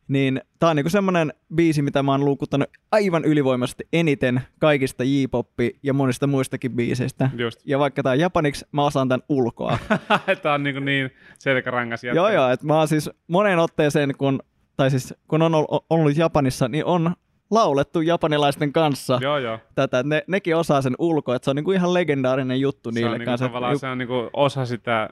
[0.08, 5.80] Niin tää on niinku semmonen biisi, mitä mä oon luukuttanut aivan ylivoimaisesti eniten kaikista J-poppi
[5.84, 7.30] ja monista muistakin biiseistä.
[7.38, 7.60] Just.
[7.66, 9.78] Ja vaikka tää on japaniksi, mä osaan tän ulkoa.
[10.42, 12.16] Tämä on niin, niin selkärangas jätkä.
[12.16, 14.40] joo joo, että mä oon siis moneen otteeseen, kun,
[14.78, 15.52] tai siis kun on
[15.90, 17.16] ollut Japanissa, niin on
[17.52, 19.60] laulettu japanilaisten kanssa Joo, joo.
[19.76, 20.00] tätä.
[20.00, 23.12] että Ne, nekin osaa sen ulkoa, että se on niinku ihan legendaarinen juttu Se niille
[23.12, 23.46] on, niinku, kanssa.
[23.48, 25.10] tavallaan se on niinku osa sitä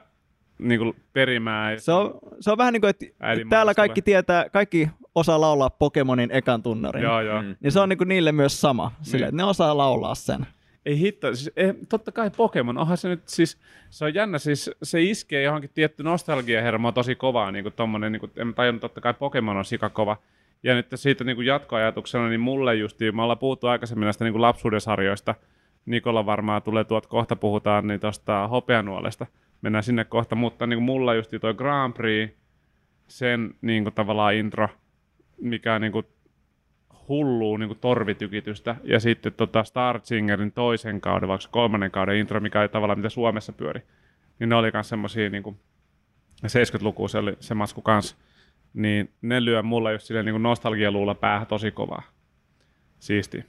[0.58, 1.78] niinku perimää.
[1.78, 3.06] se, on, se on vähän niin kuin, että
[3.50, 7.02] täällä kaikki tietää, kaikki osaa laulaa Pokemonin ekan tunnarin.
[7.02, 7.42] Joo, joo.
[7.42, 7.56] Mm.
[7.60, 9.28] Niin se on niinku niille myös sama, sille, Niin.
[9.28, 10.46] että ne osaa laulaa sen.
[10.86, 13.58] Ei hitto, siis, eh, totta kai Pokemon, onhan se nyt siis,
[13.90, 18.20] se on jännä, siis se iskee johonkin tietty nostalgiahermoa tosi kovaa, niin kuin tommonen, niin
[18.20, 20.16] kuin, en tajunnut, totta kai Pokemon on sikakova.
[20.62, 24.32] Ja nyt siitä niin kuin jatkoajatuksena, niin mulle justiin, me ollaan puhuttu aikaisemmin näistä niin
[24.32, 25.34] kuin lapsuuden sarjoista,
[25.86, 29.26] Nikola varmaan tulee tuot kohta puhutaan, niin tuosta hopeanuolesta,
[29.62, 32.30] mennään sinne kohta, mutta niin kuin mulla justi toi Grand Prix,
[33.08, 34.68] sen niin kuin tavallaan intro,
[35.40, 36.06] mikä niin kuin
[37.08, 38.76] hullua niin kuin torvitykitystä.
[38.84, 43.08] Ja sitten tota Star Singerin toisen kauden, vaikka kolmannen kauden intro, mikä oli tavallaan mitä
[43.08, 43.82] Suomessa pyöri.
[44.38, 45.56] Niin ne oli myös semmosia niin kuin
[46.46, 48.16] 70-luku se se masku kanssa.
[48.74, 52.02] Niin ne lyö mulle just silleen niin kuin nostalgialuulla päähän tosi kovaa.
[52.98, 53.44] Siisti.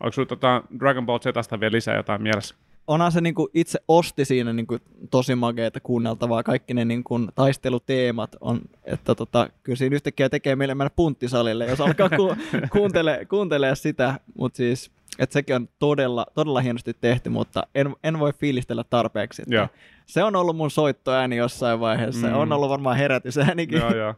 [0.00, 2.54] Onko sulla tota Dragon Ball Zstä vielä lisää jotain mielessä?
[2.86, 4.78] Onhan se niinku itse osti siinä niinku
[5.10, 6.42] tosi makeeta kuunneltavaa.
[6.42, 11.80] Kaikki ne niinku taisteluteemat on, että tota, kyllä siinä yhtäkkiä tekee meille mennä punttisalille, jos
[11.80, 12.36] alkaa ku,
[12.78, 14.20] kuuntele, kuuntelee sitä.
[14.38, 19.42] Mutta siis, että sekin on todella, todella hienosti tehty, mutta en, en voi fiilistellä tarpeeksi.
[19.42, 19.68] Että.
[20.06, 22.26] Se on ollut mun soittoääni jossain vaiheessa.
[22.26, 22.36] Mm.
[22.36, 23.78] On ollut varmaan herätysäänikin.
[23.78, 24.14] joo, joo.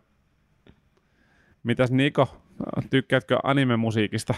[1.67, 2.37] Mitäs Niko,
[2.91, 4.35] tykkäätkö anime-musiikista?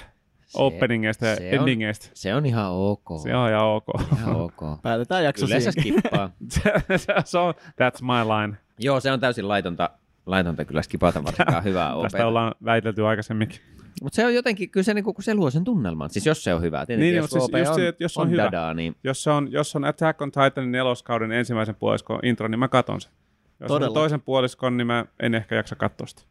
[0.55, 2.11] Openingeista ja se on- endingeista?
[2.15, 3.09] Se on ihan ok.
[3.23, 3.85] Se on ihan ok.
[4.19, 4.61] ihan ok.
[4.83, 6.01] Päätetään jakso Yleensä siihen.
[6.01, 6.31] skippaa.
[6.97, 8.57] se, se on, that's my line.
[8.79, 9.91] Joo, se on täysin laitonta,
[10.27, 12.03] laitonta kyllä skipata varsinkaan hyvää OP.
[12.11, 13.61] Tästä ollaan väitelty aikaisemminkin.
[14.03, 16.11] Mutta se on jotenkin, kyllä se, niinku, kun se luo sen tunnelman.
[16.11, 16.87] Siis jos se on hyvä.
[16.87, 18.43] Tietenkin, Niin, jos mutta siis just on, se, että jos on on hyvä.
[18.45, 22.59] dadaa, niin Jos se on, jos on Attack on Titanin neloskauden ensimmäisen puoliskon intro, niin
[22.59, 23.13] mä katon sen.
[23.61, 23.89] Jos Todella.
[23.89, 26.23] on toisen puoliskon, niin mä en ehkä jaksa katsoa sitä.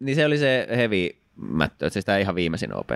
[0.00, 2.90] Niin se oli se heavy mättö, että se sitä ihan viimeisin OP.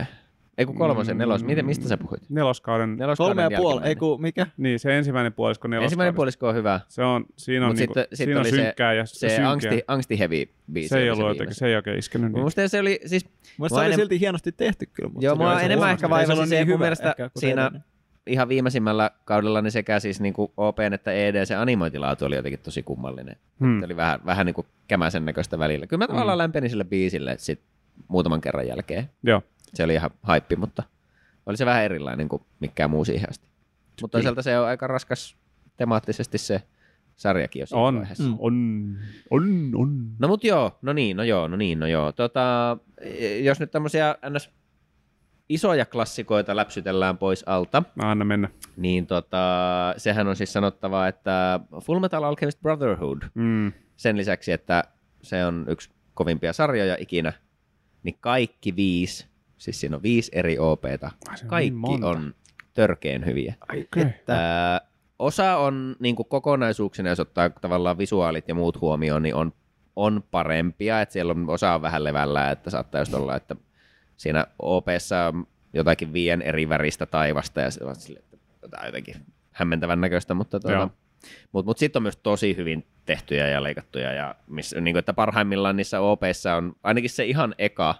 [0.59, 1.45] Ei kun kolmosen, nelos.
[1.45, 2.23] Miten, mistä sä puhuit?
[2.31, 2.97] Neloskauden.
[2.97, 4.47] Neloskauden Kolme ja puoli, ei kun mikä?
[4.57, 5.85] Niin, se ensimmäinen puolisko neloskaudesta.
[5.87, 6.81] Ensimmäinen puolisko on hyvä.
[6.89, 9.51] Se on, siinä on, Mut niinku, sitten siinä on oli se- synkkää ja Se synkeä.
[9.51, 10.89] angsti, angsti heavy biisi.
[10.89, 12.33] se ei oli ollut jotenkin, se ei oikein iskenyt.
[12.33, 12.43] Niin.
[12.43, 15.09] Musta se oli, siis Mun se oli enem- silti hienosti tehty kyllä.
[15.09, 17.71] Mutta Joo, mua enemmän se ehkä vaivasi ollut se, niin mun mielestä siinä-.
[18.27, 22.61] Ihan viimeisimmällä kaudella niin sekä siis niin kuin OPn että ED se animointilaatu oli jotenkin
[22.61, 23.37] tosi kummallinen.
[23.61, 23.81] Hmm.
[23.81, 25.87] Se oli vähän, vähän niin kuin kämäsen näköistä välillä.
[25.87, 27.61] Kyllä mä tavallaan lämpenin sille biisille sit
[28.09, 29.11] muutaman kerran jälkeen.
[29.23, 29.43] Joo.
[29.75, 30.83] Se oli ihan haippi, mutta
[31.47, 33.47] oli se vähän erilainen kuin mikään muu siihen asti.
[34.03, 35.37] Mutta toisaalta se on aika raskas
[35.77, 36.63] temaattisesti se
[37.17, 38.25] sarjakin jo On, vaiheessa.
[38.25, 38.37] Mm.
[38.39, 38.97] on,
[39.31, 40.07] on, on.
[40.19, 42.13] No mut joo, no niin, no joo, no niin, no joo.
[42.13, 42.77] Tota,
[43.43, 44.51] jos nyt tämmöisiä ns.
[45.49, 48.49] Isoja klassikoita läpsytellään pois alta, Anna mennä.
[48.77, 49.39] niin tota,
[49.97, 53.73] sehän on siis sanottava, että Full Metal Alchemist Brotherhood, Mm.
[53.97, 54.85] sen lisäksi, että
[55.23, 57.33] se on yksi kovimpia sarjoja ikinä,
[58.03, 59.27] niin kaikki viisi,
[59.59, 62.35] siis siinä on viisi eri OPta, Ai, on kaikki niin on
[62.75, 63.55] törkeen hyviä.
[63.69, 64.03] Ai Okei.
[64.03, 64.35] että.
[64.35, 64.81] Ää,
[65.19, 69.53] osa on niin kuin kokonaisuuksena, jos ottaa tavallaan visuaalit ja muut huomioon, niin on,
[69.97, 73.57] on parempia, että siellä on osa on vähän levällä, että saattaa just olla, että
[74.17, 79.15] siinä OPssa on jotakin viien eri väristä taivasta ja se on sille, että jotain jotenkin
[79.53, 80.91] hämmentävän näköistä, mutta tuota,
[81.53, 85.13] mut, mut sitten on myös tosi hyvin tehtyjä ja leikattuja ja miss, niin kuin, että
[85.13, 87.95] parhaimmillaan niissä OPissa on ainakin se ihan eka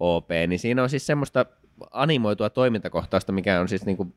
[0.00, 1.46] OP, niin siinä on siis semmoista
[1.90, 4.14] animoitua toimintakohtausta, mikä on siis niin kuin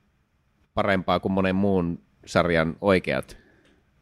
[0.73, 3.37] parempaa kuin monen muun sarjan oikeat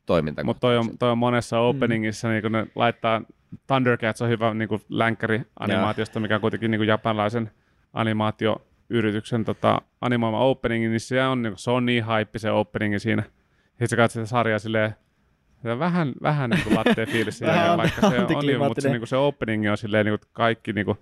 [0.05, 0.45] toimintakohtaukset.
[0.45, 3.21] Mutta toi on, toi on monessa openingissa, niin kun ne laittaa,
[3.67, 7.51] Thundercats on hyvä niin länkkäri animaatiosta, mikä on kuitenkin niin japanilaisen
[7.93, 13.23] animaatioyrityksen tota, animoima opening, niin se on, niin se on niin haippi se opening siinä.
[13.69, 14.95] Sitten sä katsot sitä sarjaa silleen,
[15.63, 17.41] vähän, vähän niin kuin latte fiilis
[17.77, 20.73] vaikka se on, niin, mutta se, niin kuin se opening on silleen, niin kuin kaikki
[20.73, 20.97] niin kuin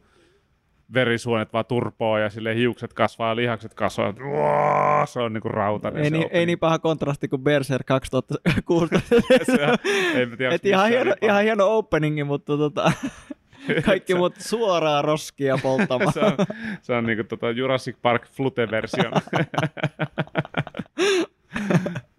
[0.93, 4.13] verisuonet vaan turpoo ja sille hiukset kasvaa ja lihakset kasvaa.
[4.31, 9.09] Uaa, Se on niinku rautainen Ei, se niin, ei niin paha kontrasti kuin Berserk 2016.
[9.45, 12.91] Se- ei mä tiedä, Et ihan, hieno, niin ihan hieno openingi, mutta tota,
[13.85, 16.13] kaikki Se- muut suoraa roskia polttamaan.
[16.13, 16.33] se on,
[16.81, 19.11] se on niinku tota Jurassic Park Flute-versio.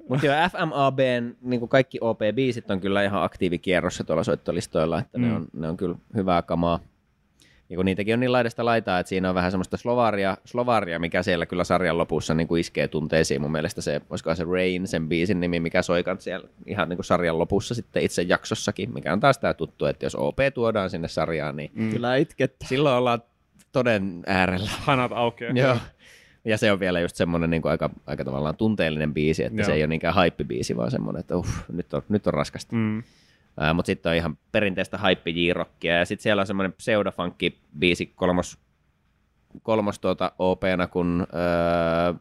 [0.08, 5.24] Mutta joo, FMABn niin kaikki OP-biisit on kyllä ihan aktiivikierrossa tuolla soittolistoilla, että mm.
[5.24, 6.80] ne, on, ne on kyllä hyvää kamaa.
[7.70, 11.22] Ja kun niitäkin on niin laidasta laitaa, että siinä on vähän semmoista slovaria, slovaria mikä
[11.22, 13.40] siellä kyllä sarjan lopussa niin kuin iskee tunteisiin.
[13.40, 16.96] Mun mielestä se, olisikohan se Rain, sen biisin nimi, mikä soi kans siellä ihan niin
[16.96, 20.90] kuin sarjan lopussa sitten itse jaksossakin, mikä on taas tämä tuttu, että jos OP tuodaan
[20.90, 21.90] sinne sarjaan, niin Mm.
[21.90, 22.66] Kyllä itkettä.
[22.66, 23.22] silloin ollaan
[23.72, 24.70] toden äärellä.
[24.80, 25.52] Hanat aukeaa.
[25.62, 25.76] Joo.
[26.44, 29.66] Ja se on vielä just semmoinen niin aika, aika tavallaan tunteellinen biisi, että Joo.
[29.66, 32.76] se ei ole niinkään haippibiisi, vaan semmoinen, että uff, nyt on, nyt on raskasta.
[32.76, 33.02] Mm.
[33.60, 38.06] Ää, mutta sitten on ihan perinteistä haippi J-rockia, ja sitten siellä on semmoinen pseudofunkki biisi
[38.06, 38.58] kolmos,
[39.62, 42.14] kolmos tuota OP-na, kun, ää,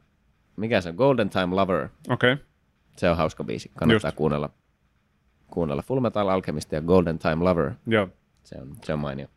[0.56, 1.90] mikä se on, Golden Time Lover.
[2.10, 2.34] Okei.
[2.34, 2.46] Okay.
[2.98, 4.18] Se on hauska biisi, kannattaa Just.
[4.18, 4.50] kuunnella.
[5.48, 7.72] Kuunnella Full Metal Alchemist ja Golden Time Lover.
[7.88, 8.10] Joo.
[8.44, 9.28] Se on, se on mainio.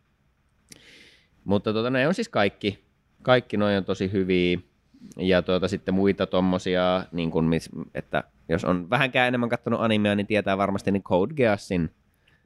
[1.45, 2.85] Mutta tuota, ne on siis kaikki.
[3.23, 4.59] Kaikki noin on tosi hyviä.
[5.17, 7.51] Ja tuota, sitten muita tommosia, niin kuin,
[7.95, 11.91] että jos on vähänkään enemmän katsonut animea, niin tietää varmasti niin Code Geassin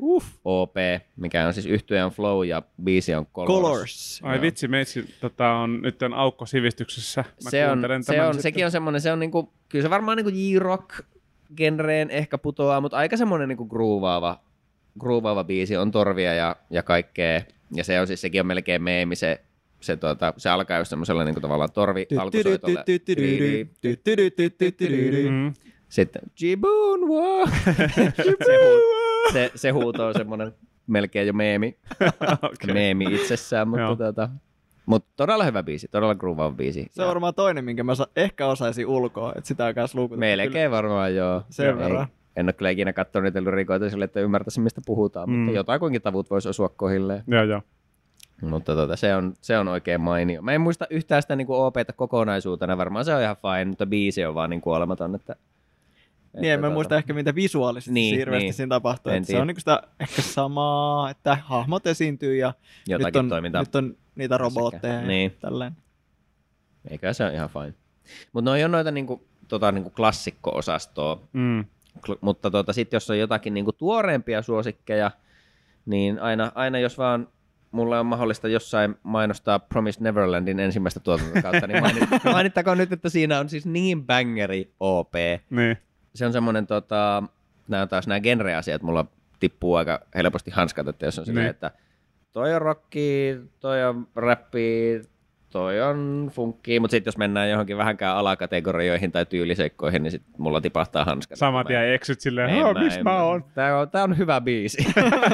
[0.03, 0.27] Uff.
[0.45, 0.77] OP,
[1.17, 3.49] mikä on siis yhtyeen Flow ja biisi on Colors.
[3.53, 4.21] Colors.
[4.23, 4.43] Ai Joo.
[4.43, 7.25] vitsi, meitsi tota, on nyt on aukko sivistyksessä.
[7.45, 8.43] Mä se on, se on, sitten.
[8.43, 10.91] sekin on semmoinen, se on niinku, kyllä se varmaan niinku J-rock
[11.57, 14.41] genreen ehkä putoaa, mutta aika semmoinen niinku groovaava,
[15.01, 17.41] groovaava biisi, on torvia ja, ja kaikkea.
[17.75, 19.41] Ja se on siis, sekin on melkein meemi, se,
[19.81, 22.85] se, tuota, se alkaa just semmoisella niinku tavallaan torvi alkusoitolla.
[25.93, 27.47] Sitten Jiboon Wa!
[28.47, 28.81] se, huu,
[29.33, 30.53] se, se huuto on semmoinen
[30.87, 31.79] melkein jo meemi,
[32.43, 32.75] Okei.
[32.75, 33.97] meemi itsessään, mutta, Joo.
[33.97, 34.29] tuota,
[34.87, 36.87] mutta todella hyvä biisi, todella groovaava biisi.
[36.91, 40.21] Se on varmaan toinen, minkä mä sa- ehkä osaisin ulkoa, että sitä on kanssa luukutettu.
[40.21, 41.43] Melkein varmaan joo.
[41.51, 42.07] Sen Ei- verran.
[42.37, 45.37] En ole kyllä ikinä katsonut niitä lyrikoita sille, että ymmärtäisin mistä puhutaan, mm.
[45.37, 47.23] Mutta jotakuinkin tavut voisi osua kohilleen.
[47.27, 47.63] Joo, joo.
[48.43, 50.43] Mutta tota, se, on, se on oikein mainio.
[50.43, 54.25] Mä en muista yhtään sitä niin OPta kokonaisuutena, varmaan se on ihan fine, mutta biisi
[54.25, 55.15] on vaan niin kuolematon.
[55.15, 55.37] Että,
[56.41, 58.55] Niin, en mä tota, muista ehkä mitä visuaalisesti Niin, niin, hirveästi niin.
[58.55, 59.13] siinä tapahtuu.
[59.23, 62.55] Se on niinku sitä ehkä samaa, että hahmot esiintyy ja
[62.89, 63.63] Jotakin nyt on, toimintaa.
[63.63, 65.37] nyt on niitä robotteja ja Niin.
[65.41, 65.73] tälleen.
[66.91, 67.75] Eikä se on ihan fine.
[68.33, 71.21] Mutta ne on noita niinku, tota, niinku klassikko-osastoa.
[71.33, 71.65] Mm.
[72.07, 75.11] Kl- mutta tota, sitten jos on jotakin niinku tuoreempia suosikkeja,
[75.87, 77.29] niin aina, aina jos vaan
[77.71, 83.39] mulle on mahdollista jossain mainostaa Promise Neverlandin ensimmäistä tuotantokautta, niin mainit, mainittakoon nyt, että siinä
[83.41, 85.13] on siis niin bangeri OP.
[85.51, 85.77] Niin.
[86.15, 87.23] Se on semmoinen, tota,
[87.69, 89.05] nämä taas nämä genre-asiat, mulla
[89.41, 91.51] tippuu aika helposti hanskat, että jos on silleen, Niin.
[91.51, 91.71] että
[92.33, 95.03] toi on rocki, toi on rappi,
[95.51, 100.61] toi on funkkii, mutta sitten jos mennään johonkin vähänkään alakategorioihin tai tyyliseikkoihin, niin sitten mulla
[100.61, 101.39] tipahtaa hanskat.
[101.39, 103.45] Saman tien eksyt silleen, En "Oh, missä mä oon?
[103.55, 104.87] Tää on, tää on hyvä biisi.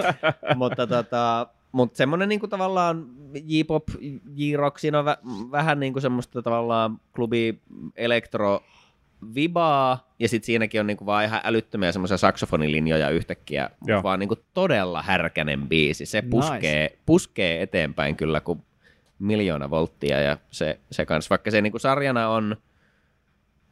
[0.56, 3.06] mutta tota, mut semmonen niinku tavallaan
[3.44, 3.84] J-pop,
[4.34, 7.60] J-rock, siinä on vä- vähän niinku semmoista tavallaan klubi
[7.96, 8.62] elektro
[9.34, 14.02] vibaa, ja sitten siinäkin on niinku vaan ihan älyttömiä semmoisia saksofonilinjoja yhtäkkiä, Joo.
[14.02, 16.06] Vaan niinku todella härkänen biisi.
[16.06, 16.98] Se puskee, nice.
[17.06, 18.62] puskee eteenpäin kyllä kuin
[19.18, 22.56] miljoona volttia, ja se, se kans, vaikka se niinku sarjana on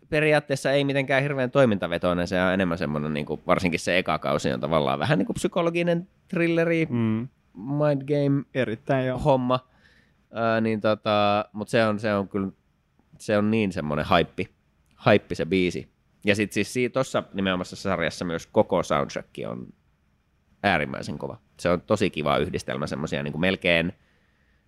[0.08, 4.60] periaatteessa ei mitenkään hirveän toimintavetoinen, se on enemmän semmoinen, niinku, varsinkin se eka kausi on
[4.60, 7.28] tavallaan vähän niin kuin psykologinen thrilleri, Mm.
[7.54, 9.18] mind game Erittäin joo.
[9.18, 9.68] homma,
[10.32, 12.48] Ää, niin tota, mutta se on, se on kyllä,
[13.18, 14.48] se on niin semmoinen haippi,
[15.06, 15.88] haippi se biisi.
[16.24, 19.66] Ja sitten siis siinä, tuossa nimenomaisessa sarjassa myös koko soundtrack on
[20.62, 21.38] äärimmäisen kova.
[21.60, 23.92] Se on tosi kiva yhdistelmä semmoisia niin melkein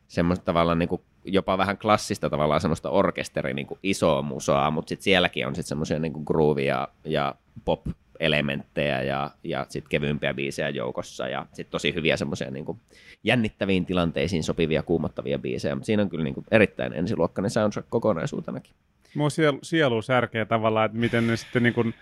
[0.09, 4.89] semmoista tavallaan niin kuin jopa vähän klassista tavallaan semmoista orkesteri niin kuin isoa musaa, mutta
[4.89, 10.69] sitten sielläkin on sitten semmoisia niin groovia ja, ja pop-elementtejä ja, ja sitten kevyempiä biisejä
[10.69, 12.81] joukossa ja sitten tosi hyviä semmoisia niin
[13.25, 18.75] jännittäviin tilanteisiin sopivia kuumottavia biisejä, mutta siinä on kyllä niin kuin erittäin ensiluokkainen soundtrack kokonaisuutenakin.
[19.15, 21.95] Mua sielu, sielu särkee tavallaan, että miten ne sitten niin kuin,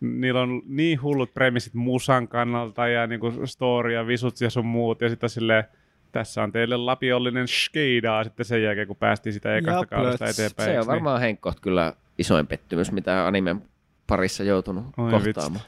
[0.00, 4.66] niillä on niin hullut premissit musan kannalta ja niin kuin story ja visut ja sun
[4.66, 5.64] muut ja sitten silleen,
[6.12, 10.70] tässä on teille lapiollinen skeidaa sitten sen jälkeen, kun päästiin sitä ekasta Ja kaudesta eteenpäin.
[10.70, 10.86] Se on niin?
[10.86, 13.62] varmaan Henkko kyllä isoin pettymys, mitä animen
[14.06, 15.64] parissa joutunut Oi kohtaamaan.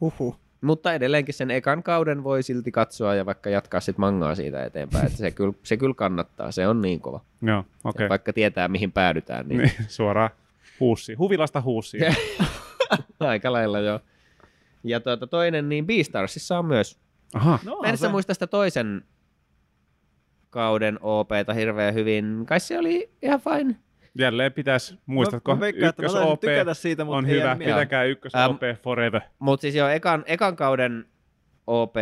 [0.00, 0.38] Huhhuh.
[0.62, 5.06] Mutta edelleenkin sen ekan kauden voi silti katsoa ja vaikka jatkaa sit mangaa siitä eteenpäin.
[5.06, 7.20] Että se, kyllä, se kyllä kannattaa, se on niin kova.
[7.42, 7.68] Joo, Okay.
[7.84, 8.08] okei.
[8.08, 10.30] Vaikka tietää mihin päädytään, niin, Niin, suoraan
[10.80, 11.14] huussi.
[11.14, 12.16] Huvilasta huussiin.
[13.20, 14.00] aika lailla joo.
[14.84, 16.98] Ja tuota, toinen, niin Beastarsissa on myös.
[17.34, 17.58] Aha.
[17.64, 19.04] No, Mä en sä muista sitä toisen
[20.50, 22.44] kauden OPta hirveän hyvin.
[22.46, 23.76] Kai se oli ihan fine.
[24.18, 27.44] Jälleen pitäisi, muistatko, mä, veikkaan, ykkös OP tykätä siitä, mutta on hyvä.
[27.44, 27.76] jää mieleen.
[27.76, 29.20] Pitäkää ykkös Ähm, OP forever.
[29.38, 31.04] Mutta siis jo ekan, ekan kauden
[31.66, 31.94] OP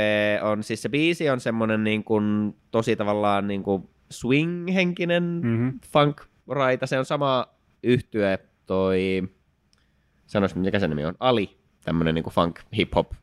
[0.43, 5.69] on, siis se biisi on semmonen niin kuin, tosi tavallaan niin kuin swing-henkinen Mhm.
[5.87, 6.87] funk-raita.
[6.87, 7.47] Se on sama
[7.83, 9.23] yhtye toi,
[10.27, 13.15] sanois mikä se nimi on, Ali, tämmönen niin kuin funk hip-hop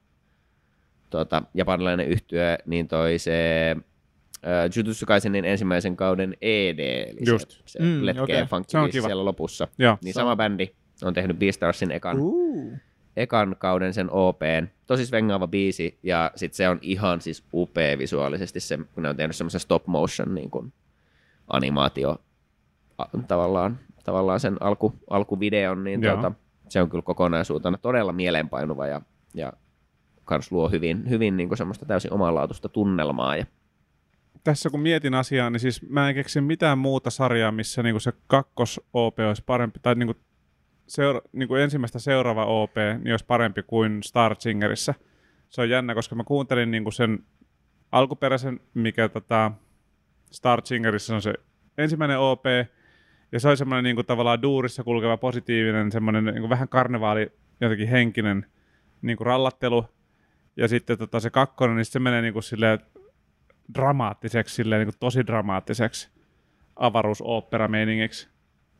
[1.10, 3.76] tuota, japanilainen yhtye, niin toi se
[4.48, 6.80] äh, Jujutsu Kaisenin ensimmäisen kauden ED,
[7.10, 7.52] eli Just.
[7.52, 8.64] se, se Mm, letkeä okay.
[8.68, 9.08] Se on kiva.
[9.08, 9.68] siellä lopussa.
[9.78, 9.98] Joo.
[10.04, 10.68] Niin sama bändi
[11.04, 12.74] on tehnyt Beastarsin ekan Uh.
[13.18, 14.68] ekan kauden sen OPn.
[14.88, 19.18] Tosi svengaava biisi, ja sit se on ihan siis upea visuaalisesti, se, kun ne on
[19.18, 20.74] tehnyt semmoisen stop motion niin kuin
[21.48, 22.18] animaatio
[22.98, 26.14] a, tavallaan, tavallaan sen alku, alkuvideon, niin Joo.
[26.14, 26.32] tuota,
[26.70, 29.02] se on kyllä kokonaisuutena todella mieleenpainuva ja,
[29.34, 29.54] ja
[30.26, 33.36] kans luo hyvin, hyvin niin kuin semmoista täysin omanlaatuista tunnelmaa.
[33.36, 33.46] Ja,
[34.48, 38.14] Tässä kun mietin asiaa, niin siis mä en keksi mitään muuta sarjaa, missä niinku se
[38.28, 40.16] kakkos-OP olisi parempi, tai niinku
[40.88, 44.94] seura- niinku ensimmäistä seuraava OP niin olisi parempi kuin Star Singerissä.
[45.50, 47.20] Se on jännä, koska mä kuuntelin niinku sen
[47.92, 49.52] alkuperäisen, mikä tota
[50.32, 51.34] Star Singerissä on se
[51.78, 52.46] ensimmäinen OP,
[53.32, 57.32] ja se oli semmoinen niinku tavallaan duurissa kulkeva positiivinen, semmoinen niinku vähän karnevaali
[57.62, 58.46] jotenkin henkinen
[59.02, 59.86] niinku rallattelu,
[60.58, 62.80] ja sitten tota se kakkonen, niin se menee niinku silleen
[63.73, 66.10] dramaattiseksi, silleen niin kuin tosi dramaattiseksi
[66.75, 68.30] avaruusooppera-meiningiksi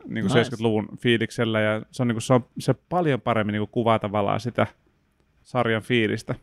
[0.08, 0.56] niin kuin Nice.
[0.56, 4.00] 70-luvun fiiliksellä, ja se on, niin kuin, se, on, se paljon paremmin niin kuin kuvaa
[4.00, 4.68] tavallaan sitä
[5.44, 6.36] sarjan fiilistä.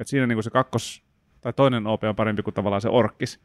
[0.00, 1.04] Et siinä niin kuin se kakkos,
[1.40, 3.40] tai toinen OP on parempi kuin tavallaan se orkkis.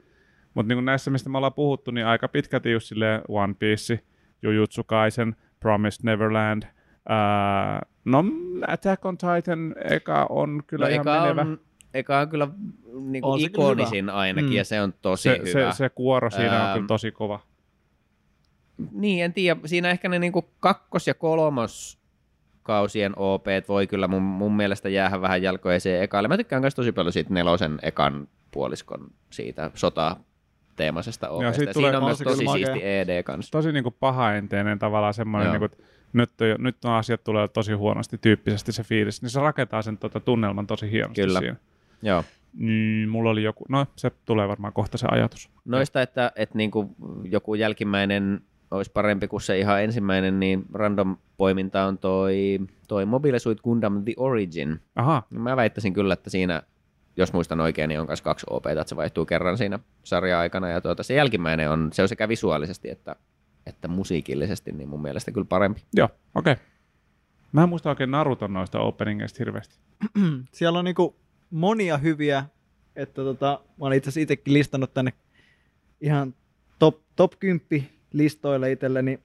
[0.54, 4.00] Mutta niin näissä, mistä me ollaan puhuttu, niin aika pitkälti just silleen One Piece,
[4.42, 6.64] Jujutsu Kaisen, Promised Neverland,
[7.10, 8.24] ää, no
[8.68, 11.42] Attack on Titan eka on kyllä no, ihan eka, menevä.
[11.42, 11.60] on,
[11.94, 12.48] eka on kyllä
[12.94, 14.56] niin On kuin kyllä ikonisin ainakin, Mm.
[14.56, 15.72] ja se on tosi se, hyvä.
[15.72, 17.40] se, se kuoro siinä on Ähm, kyllä tosi kova.
[18.92, 19.60] Niin, en tiedä.
[19.66, 22.00] Siinä ehkä ne niinku kakkos- ja kolmos
[22.64, 26.28] kausien OP voi kyllä mun, mun mielestä jäädä vähän jalkoeseen ekalle.
[26.28, 30.16] Mä tykkään myös tosi paljon siitä nelosen ekan puoliskon siitä sota
[30.76, 31.54] teemasesta OPsta.
[31.54, 32.66] siitä tulee- siinä on on myös tosi makea.
[32.68, 33.52] siisti ED kanssa.
[33.52, 37.48] Tosi niin kuin pahaenteinen tavallaan semmoinen, niin kuin, että nyt, on, nyt on asiat tulee
[37.48, 41.40] tosi huonosti tyyppisesti se fiilis, niin se rakentaa sen tota, tunnelman tosi hienosti Kyllä.
[41.40, 41.56] siinä.
[42.02, 42.24] Joo.
[42.54, 45.50] Mm, mulla oli joku, no se tulee varmaan kohta se ajatus.
[45.66, 51.86] Noista, että, että niinku joku jälkimmäinen olisi parempi kuin se ihan ensimmäinen, niin random poiminta
[51.86, 54.80] on toi, toi Mobile Suit Gundam The Origin.
[54.96, 56.64] Aha, No Mä väittäisin kyllä, että siinä,
[57.18, 60.70] jos muistan oikein, niin on myös kaksi OP, että se vaihtuu kerran siinä sarja-aikana.
[60.70, 63.16] Ja tuota, se jälkimmäinen on, se on sekä visuaalisesti että,
[63.66, 65.82] että musiikillisesti, niin mun mielestä kyllä parempi.
[65.94, 66.54] joo, okei.
[66.54, 66.66] Okay.
[67.52, 69.80] Mä en muista oikein Naruton noista openingeista hirveästi.
[70.52, 71.16] Siellä on niinku
[71.50, 72.46] monia hyviä,
[72.96, 75.14] että tota, mä olen itse asiassa itsekin listannut tänne
[76.02, 76.36] ihan
[76.80, 79.20] top, top 10 listoille itselleni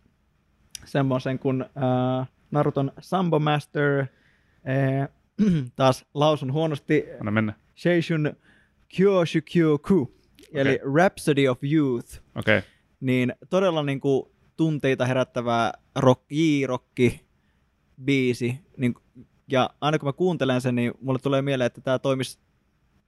[0.84, 5.08] semmoisen kuin äh, Naruton Sambo Master, äh,
[5.76, 7.52] taas lausun huonosti, Anna mennä.
[7.74, 8.36] Seishun
[8.96, 10.14] Kyoshukyoku,
[10.52, 12.20] eli Rhapsody of Youth.
[12.34, 12.62] Okay.
[13.00, 17.20] niin todella niin kuin tunteita herättävää rock, J-rocki
[18.04, 18.94] biisi, niin,
[19.48, 22.38] ja aina kun mä kuuntelen sen, niin mulle tulee mieleen, että tämä toimisi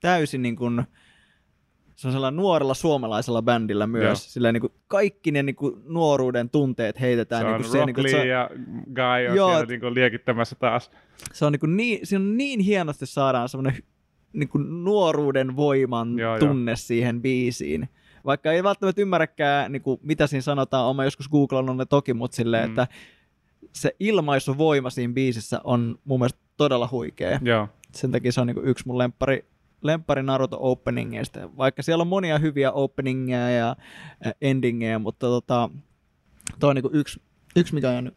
[0.00, 0.84] täysin niin kuin,
[1.96, 4.04] se on sellainen nuorella suomalaisella bändillä myös.
[4.04, 4.14] Joo.
[4.32, 7.40] Sillä niin kuin kaikki ne niin kuin nuoruuden tunteet heitetään.
[7.42, 8.50] Se niin on kuin Rock niin kuin, se, on, ja
[8.94, 10.90] Guy on Joo, siellä et- niinku liekittämässä taas.
[11.32, 13.82] se on, niin, kuin niin, siinä on niin hienosti saadaan semmoinen
[14.32, 16.38] niin kuin nuoruuden voiman Joo, joo.
[16.38, 17.88] tunne siihen biisiin.
[18.24, 22.34] Vaikka ei välttämättä ymmärräkään, niin kuin, mitä siinä sanotaan, olen joskus googlannut ne toki, mutta
[22.36, 22.68] silleen, Mm.
[22.70, 22.86] että
[23.76, 27.38] se ilmaisuvoima siinä biisissä on mun mielestä todella huikea.
[27.42, 27.68] Joo.
[27.92, 29.44] Sen takia se on niin yksi mun lemppari,
[29.82, 31.56] lemppari Naruto openingeista.
[31.56, 33.76] Vaikka siellä on monia hyviä openingeja ja
[34.40, 35.70] endingeja, mutta tota,
[36.58, 37.20] toi on niin yksi,
[37.56, 38.14] yksi, mikä on jäänyt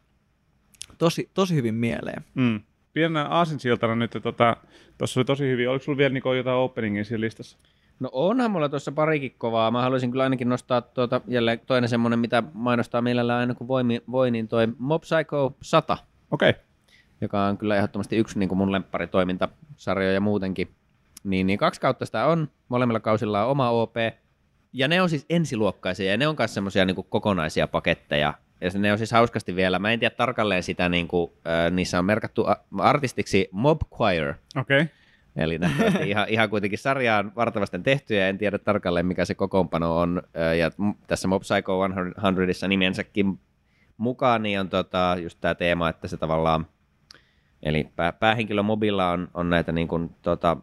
[0.97, 2.23] tosi, tosi hyvin mieleen.
[2.35, 2.61] Mm.
[2.93, 4.57] Pienenä aasinsiltana nyt, tuossa tota,
[5.15, 5.69] oli tosi hyvin.
[5.69, 7.57] Oliko sulla vielä niinku jotain openingia siinä listassa?
[7.99, 9.71] No onhan mulla tuossa parikin kovaa.
[9.71, 13.83] Mä haluaisin kyllä ainakin nostaa tuota, jälleen toinen semmonen, mitä mainostaa mielellään aina kun voi,
[14.11, 15.97] voi niin toi Mob Psycho 100,
[16.31, 16.49] Okei.
[16.49, 16.61] Okay.
[17.21, 20.71] joka on kyllä ehdottomasti yksi niin kuin mun lempparitoimintasarjoja muutenkin.
[21.23, 22.49] Niin, niin kaksi kautta sitä on.
[22.69, 23.95] Molemmilla kausilla on oma OP.
[24.73, 28.33] Ja ne on siis ensiluokkaisia ja ne on myös semmoisia niin kokonaisia paketteja.
[28.61, 31.99] Ja ne on siis hauskasti vielä, mä en tiedä tarkalleen sitä, niin kuin, äh, niissä
[31.99, 34.81] on merkattu a- artistiksi Mob Choir, Okei.
[34.81, 34.87] Okay.
[35.35, 35.59] Eli
[36.05, 40.21] ihan, ihan kuitenkin sarjaan vartavasten tehty ja en tiedä tarkalleen mikä se kokoonpano on.
[40.59, 40.71] Ja
[41.07, 41.79] tässä Mob Psycho
[42.53, 43.39] 100 nimensäkin
[43.97, 46.67] mukaan niin on tota, just tämä teema, että se tavallaan,
[47.63, 50.57] eli pää, päähenkilö Mobilla on, on näitä niin kuin, tota,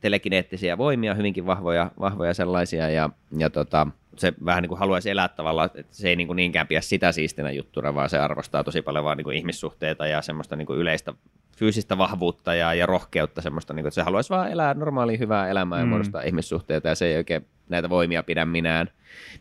[0.00, 5.28] telekineettisiä voimia, hyvinkin vahvoja, vahvoja sellaisia, ja, ja tota, se vähän niin kuin haluaisi elää
[5.28, 8.82] tavallaan, että se ei niin kuin niinkään pidä sitä siistinä juttuna, vaan se arvostaa tosi
[8.82, 11.14] paljon vaan niin kuin ihmissuhteita ja semmoista niin kuin yleistä
[11.56, 15.48] fyysistä vahvuutta ja, ja rohkeutta semmoista, niin kuin, että se haluaisi vaan elää normaalia hyvää
[15.48, 15.88] elämää ja Mm.
[15.88, 18.90] muodostaa ihmissuhteita, ja se ei oikein näitä voimia pidä minään.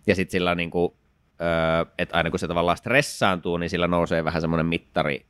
[0.07, 0.93] Ja sitten sillä niin kuin,
[1.97, 5.26] että aina kun se tavallaan stressaantuu, niin sillä nousee vähän semmoinen mittari,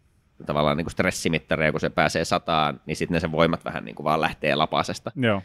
[0.46, 3.86] tavallaan niin kuin stressimittari, ja kun se pääsee sataan, niin sitten ne sen voimat vähän
[3.86, 5.42] niin kuin vaan lähtee lapasesta Joo.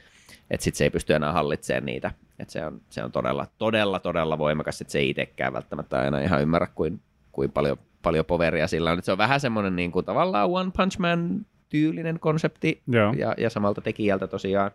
[0.51, 2.11] että sitten se ei pysty enää hallitsemaan niitä.
[2.39, 6.19] Et se, on, se on todella, todella, todella voimakas, että se ei itsekään välttämättä aina
[6.19, 7.01] ihan ymmärrä, kuin,
[7.33, 8.99] kuin paljon, paljon poveria sillä on.
[8.99, 13.13] Et se on vähän semmoinen niin kuin, tavallaan One Punch Man tyylinen konsepti Joo.
[13.13, 14.71] ja, ja samalta tekijältä tosiaan.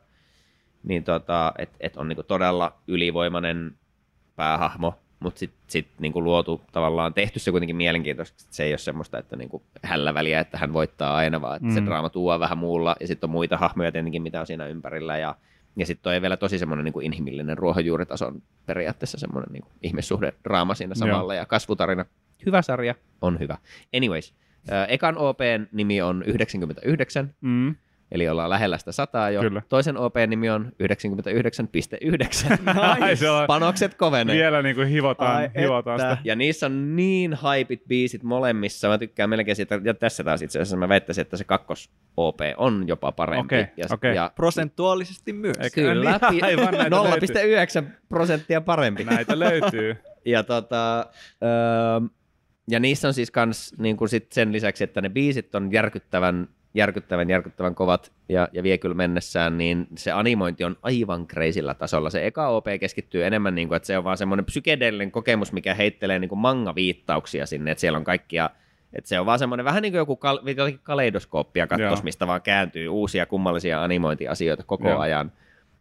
[0.83, 3.75] Niin tota, että et on niin kuin todella ylivoimainen
[4.35, 9.17] päähahmo, mutta sitten sit niinku luotu tavallaan, tehty se kuitenkin mielenkiintoisesti, se ei ole semmoista,
[9.17, 11.73] että niinku hällä väliä, että hän voittaa aina, vaan että mm.
[11.73, 15.17] se draama tuo vähän muulla, ja sitten on muita hahmoja tietenkin, mitä on siinä ympärillä,
[15.17, 15.35] ja,
[15.75, 20.95] ja sitten toi vielä tosi semmoinen niinku inhimillinen ruohonjuuritason periaatteessa semmoinen niinku ihmissuhde draama siinä
[20.95, 22.05] samalla, ja kasvutarina.
[22.45, 23.57] Hyvä sarja, on hyvä.
[23.95, 24.33] Anyways,
[24.71, 27.75] äh, ekan OPn nimi on 99, Mm.
[28.11, 29.41] eli ollaan lähellä sitä sataa jo.
[29.41, 29.61] Kyllä.
[29.69, 32.57] Toisen OPn nimi on 99,9.
[33.01, 34.35] Ai, se on Panokset kovenee.
[34.35, 36.11] vielä niinku hivotaan, Ai hivotaan että.
[36.15, 36.21] sitä.
[36.29, 38.87] Ja niissä on niin hypit biisit molemmissa.
[38.87, 42.39] Mä tykkään melkein siitä, ja tässä taas itse asiassa mä väittäisin, että se kakkos OP
[42.57, 43.55] on jopa parempi.
[43.55, 44.15] Okei, ja, okei.
[44.15, 45.57] ja Prosentuaalisesti myös.
[45.59, 46.89] Eikö- Kyllä, Niin, aivan näitä
[47.83, 49.03] 0,9 prosenttia parempi.
[49.03, 49.95] Näitä löytyy.
[50.25, 50.99] Ja, tota,
[51.43, 52.07] öö,
[52.67, 56.47] ja niissä on siis kans niin kuin sit sen lisäksi, että ne biisit on järkyttävän,
[56.73, 62.09] järkyttävän, järkyttävän kovat ja, ja vie kyllä mennessään, niin se animointi on aivan kreisillä tasolla.
[62.09, 65.73] Se eka OP keskittyy enemmän, niin kuin, että se on vaan semmoinen psykedeellinen kokemus, mikä
[65.73, 68.49] heittelee niin kuin manga-viittauksia sinne, että siellä on kaikkia
[68.93, 72.03] että se on vaan semmoinen vähän niin kuin joku kal- jotakin kaleidoskooppia kattos, Joo.
[72.03, 74.99] mistä vaan kääntyy uusia kummallisia animointiasioita koko Joo.
[74.99, 75.31] ajan.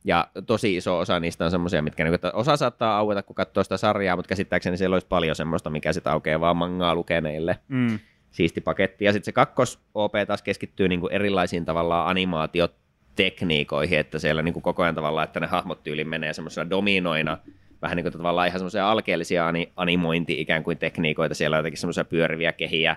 [0.05, 3.62] Ja tosi iso osa niistä on semmoisia, mitkä niin, että osa saattaa aueta, kun katsoo
[3.62, 7.59] sitä sarjaa, mutta käsittääkseni siellä olisi paljon semmoista, mikä sitä aukeaa vaan mangaa lukeneille.
[7.68, 7.98] Mm.
[8.30, 9.05] Siisti paketti.
[9.05, 14.53] Ja sitten se kakkos OP taas keskittyy niin kuin erilaisiin tavallaan animaatiotekniikoihin, että siellä niin
[14.53, 17.38] kuin koko ajan tavallaan, että ne hahmot tyyliin menee semmoisena dominoina,
[17.82, 21.34] vähän niin kuin tavallaan ihan semmoisia alkeellisia ani- animointi ikään kuin tekniikoita.
[21.34, 22.96] Siellä on jotenkin semmoisia pyöriviä kehiä,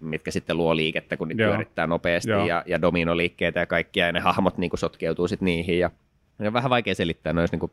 [0.00, 1.50] mitkä sitten luo liikettä, kun niitä Joo.
[1.52, 2.46] pyörittää nopeasti Joo.
[2.46, 5.78] ja, ja dominoliikkeitä ja kaikkia, ja ne hahmot niin kuin sotkeutuu sitten niihin.
[5.78, 5.90] Ja
[6.38, 7.72] ne on vähän vaikea selittää, ne, niin kuin,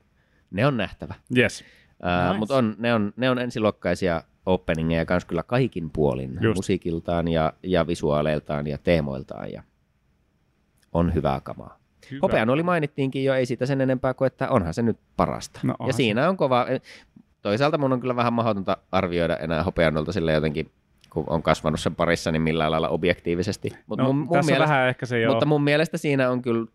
[0.52, 1.14] ne on nähtävä.
[1.38, 1.62] Yes.
[1.62, 2.38] Uh, Nice.
[2.40, 6.56] Mutta on, ne, on, ne on ensiluokkaisia openingeja kans kyllä kaikin puolin, Just.
[6.56, 9.64] musiikiltaan ja, ja visuaaleiltaan ja teemoiltaan ja
[10.94, 11.78] on hyvää kamaa.
[12.12, 12.20] Hyvä.
[12.22, 15.60] Hopean oli mainittiinkin jo, ei siitä sen enempää kuin, että onhan se nyt parasta.
[15.64, 16.66] No ja siinä on kova,
[17.42, 20.72] toisaalta mun on kyllä vähän mahdotonta arvioida enää Hopeanolta sille jotenkin,
[21.10, 23.70] kun on kasvanut sen parissa, niin millään lailla objektiivisesti.
[23.88, 25.34] Mut No, mun, mun tässä mielestä, vähän ehkä se joo.
[25.34, 26.66] mutta mun mielestä siinä on kyllä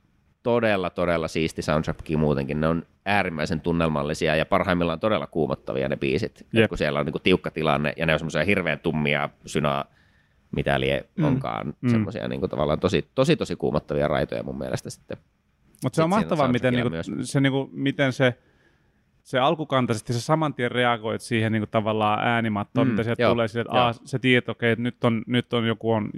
[0.47, 2.61] todella, todella siisti soundtrack muutenkin.
[2.61, 6.47] Ne on äärimmäisen tunnelmallisia ja parhaimmillaan todella kuumottavia ne biisit.
[6.55, 9.85] Et kun siellä on niinku tiukka tilanne ja ne on semmoisia hirveän tummia synaa,
[10.57, 11.25] mitä lie Mm.
[11.25, 11.89] onkaan, Mm.
[11.91, 15.17] semmoisia niinku tavallaan tosi, tosi, tosi kuumottavia raitoja mun mielestä sitten.
[15.85, 17.11] Mutta se on mahtavaa, miten, niinku, myös.
[17.23, 18.35] se, niinku, miten se,
[19.27, 23.49] se alkukantaisesti se saman tien reagoit siihen niinku, tavallaan äänimattoon, Mm, mitä sieltä joo, tulee
[23.49, 23.85] sille, että joo.
[23.85, 26.11] aa, se tiedät, okei, okay, nyt on, nyt on joku on,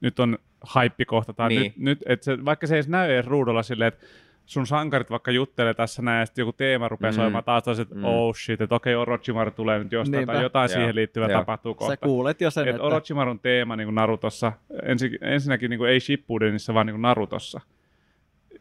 [0.00, 1.62] nyt on haippikohta, tai Niin.
[1.62, 4.06] nyt, nyt et se, vaikka se ei edes näy edes ruudulla silleen, että
[4.46, 7.16] sun sankarit vaikka juttelee tässä näin, ja sitten joku teema rupeaa Mm.
[7.16, 8.04] soimaan taas, taas että Mm.
[8.04, 10.32] oh shit, että okei, okay, Orochimaru tulee nyt jostain, Niinpä.
[10.32, 11.40] tai jotain Joo, siihen liittyvää joo.
[11.40, 11.96] tapahtuu Sä kohta.
[11.96, 12.82] kuulet jo sen, Et että...
[12.82, 14.52] Orochimarun teema niin kuin Narutossa,
[14.82, 17.60] ensi, ensinnäkin niin kuin ei Shippudenissa, vaan niin kuin Narutossa.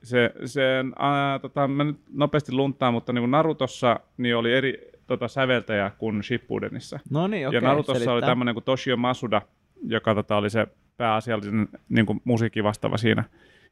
[0.06, 0.64] Se, se
[0.99, 5.91] ää, tota, mä nyt nopeasti luntaan, mutta niin kuin Narutossa niin oli eri tota, säveltäjä
[5.97, 6.99] kuin Shippudenissa.
[7.10, 7.58] No niin, okei.
[7.58, 8.14] ja Narutossa selittää.
[8.14, 9.41] oli tämmöinen kuin Toshio Masuda,
[9.88, 13.24] joka tota, oli se pääasiallinen niin kuin musiikki vastaava siinä.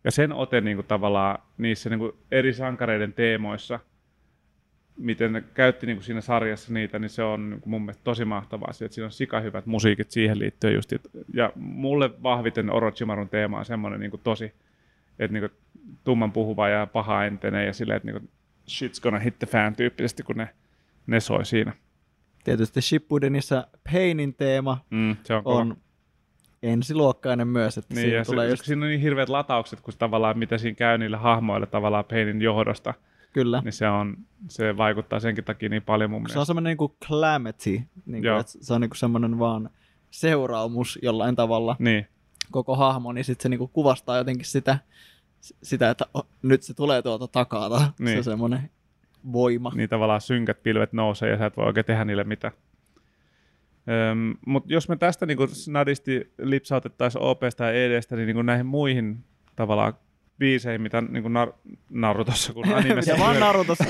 [0.04, 3.80] Ja sen ote niin kuin, tavallaan niissä niin kuin, eri sankareiden teemoissa,
[4.98, 8.04] miten ne käytti niin kuin siinä sarjassa niitä, niin se on niin kuin mun mielestä
[8.04, 8.72] tosi mahtavaa.
[8.82, 10.94] Että siinä on sikahyvät musiikit siihen liittyen just.
[11.34, 14.54] Ja mulle vahviten Orochimarun teema on semmoinen niin kuin tosi,
[15.20, 15.60] että niin kuin,
[16.04, 18.30] tumman puhuva ja paha entinen ja silleen, että niin kuin,
[18.70, 20.50] shit's gonna hit the fan tyyppisesti, kun ne,
[21.08, 21.74] ne soi siinä.
[22.44, 25.58] Tietysti Shippudenissa Painin teema Mm, se on, kova.
[25.60, 25.78] on
[26.64, 30.00] ensiluokkainen myös, että Niin, siinä tulee se, just, siinä on niin hirveät lataukset, kun se
[30.00, 32.94] tavallaan mitä siinä käy niille hahmoille tavallaan Painin johdosta,
[33.34, 33.62] kyllä.
[33.64, 34.18] niin se, on,
[34.50, 36.46] se vaikuttaa senkin takia niin paljon mun Se on mielestä.
[36.46, 39.70] semmoinen niinku calamity, niin kuin, että se on niinku semmoinen vaan
[40.12, 42.08] seuraamus jollain tavalla Niin,
[42.54, 44.78] koko hahmo, niin sitten se niinku kuvastaa jotenkin sitä,
[45.64, 48.10] sitä että o, nyt se tulee tuolta takaa, niin.
[48.10, 48.70] se on semmoinen
[49.34, 49.72] voima.
[49.76, 52.54] niin tavallaan synkät pilvet nousee ja sä et voi oikein tehdä niille mitään.
[54.12, 59.24] Öm, Mutta jos me tästä niin snadisti lipsautettaisiin OPsta ja EDstä, niin, niin näihin muihin
[59.56, 59.94] tavallaan
[60.40, 61.54] biiseihin, mitä niin Nar-
[61.90, 63.12] Narutossa kuin animessa.
[63.12, 63.86] Mitä vaan Narutossa.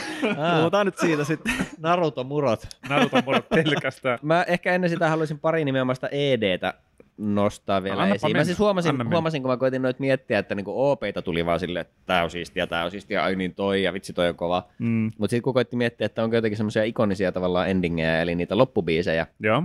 [0.57, 1.53] Puhutaan nyt siitä sitten.
[1.79, 2.67] Naruto murot.
[2.89, 4.19] Naruton muodot pelkästään.
[4.21, 6.73] Mä ehkä ennen sitä haluaisin pari nimenomaan sitä EDtä
[7.17, 8.29] nostaa vielä Annapa esiin.
[8.29, 11.45] mennä, Mä siis huomasin, anna huomasin, kun mä koitin noita miettiä, että niinku OPita tuli
[11.45, 14.29] vaan silleen, että tää on siistiä, tää on siistiä, ai niin toi, ja vitsi toi
[14.29, 14.67] on kova.
[14.79, 15.11] Mm.
[15.17, 19.27] Mutta sitten kun koitti miettiä, että onko jotenkin semmoisia ikonisia tavallaan endingejä, eli niitä loppubiisejä,
[19.39, 19.63] Joo.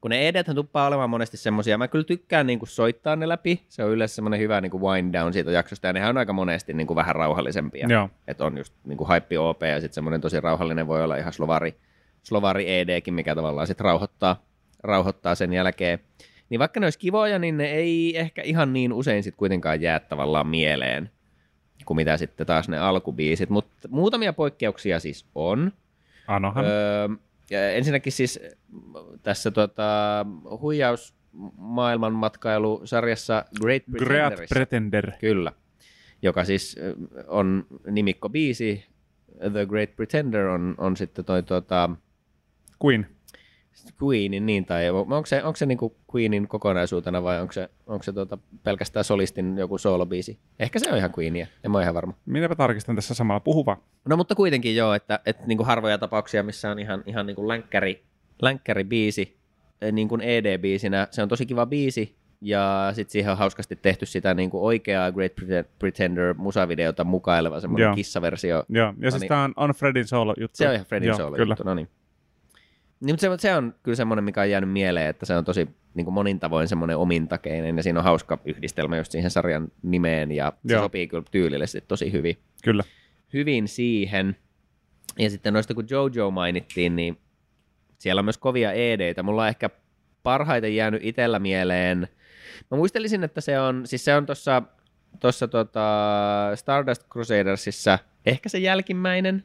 [0.00, 3.84] kun ne edethän tuppaa olemaan monesti semmoisia, mä kyllä tykkään niinku soittaa ne läpi, se
[3.84, 6.96] on yleensä semmoinen hyvä niinku wind down siitä jaksosta, ja nehän on aika monesti niinku
[6.96, 7.86] vähän rauhallisempia.
[8.28, 11.74] Että on just niinku haippi OP, ja sitten semmoinen tosi rauhallinen voi olla ihan slovari,
[12.22, 14.42] slovari EDkin, mikä tavallaan sitten rauhoittaa,
[14.82, 15.98] rauhoittaa sen jälkeen.
[16.50, 20.00] Niin vaikka ne olisi kivoja, niin ne ei ehkä ihan niin usein sitten kuitenkaan jää
[20.00, 21.10] tavallaan mieleen,
[21.84, 23.50] kuin mitä sitten taas ne alkubiisit.
[23.50, 25.72] Mutta muutamia poikkeuksia siis on.
[26.26, 26.64] Anohan.
[26.64, 27.08] Öö,
[27.50, 28.40] ja ensinnäkin siis
[29.22, 30.26] tässä tota,
[30.60, 31.14] huijaus
[31.56, 34.54] maailmanmatkailusarjassa Great Great Pretenderissä.
[34.54, 35.12] Pretender.
[35.20, 35.52] Kyllä.
[36.22, 36.94] Joka siis ö,
[37.26, 38.84] on nimikko biisi.
[39.52, 41.90] The Great Pretender on, on sitten toi tota,
[42.84, 43.06] Queen.
[44.02, 48.12] Queenin, niin, tai onko se, onko se niinku Queenin kokonaisuutena vai onko se, onko se
[48.12, 50.38] tota pelkästään solistin joku soolobiisi?
[50.58, 52.12] Ehkä se on ihan Queenia, en mä ole ihan varma.
[52.26, 53.40] Minäpä tarkistan tässä samalla.
[53.40, 53.78] Puhu vaan.
[54.08, 57.36] No mutta kuitenkin joo, että, että niin kuin harvoja tapauksia, missä on ihan, ihan niin
[57.36, 58.02] kuin länkkäri,
[58.42, 59.38] länkkäri biisi,
[59.82, 61.08] eh, niin kuin ED-biisinä.
[61.10, 65.12] Se on tosi kiva biisi, ja sitten siihen on hauskasti tehty sitä niin kuin oikeaa
[65.12, 68.64] Great Prete- Pretender musavideota mukaileva semmoinen kissaversio.
[68.68, 68.86] Joo.
[68.86, 69.28] Ja No siis niin.
[69.28, 70.56] tämä on, on Fredin solo juttu.
[70.56, 71.52] Se on ihan Fredin Joo, solo Kyllä.
[71.52, 71.88] juttu, no niin.
[73.00, 75.68] Niin, mutta se, se, on kyllä semmoinen, mikä on jäänyt mieleen, että se on tosi
[75.94, 80.32] niin kuin monin tavoin semmoinen omintakeinen, ja siinä on hauska yhdistelmä just siihen sarjan nimeen,
[80.32, 80.82] ja se Joo.
[80.82, 82.84] sopii kyllä tyylillisesti tosi hyvin Kyllä.
[83.32, 84.36] hyvin siihen.
[85.18, 87.18] Ja sitten noista, kun Jojo mainittiin, niin
[87.98, 89.22] siellä on myös kovia EDitä.
[89.22, 89.70] Mulla on ehkä
[90.22, 92.08] parhaiten jäänyt itsellä mieleen.
[92.70, 94.26] Mä muistelisin, että se on, siis se on
[95.20, 95.86] tuossa tota
[96.54, 99.44] Stardust Crusadersissa ehkä se jälkimmäinen.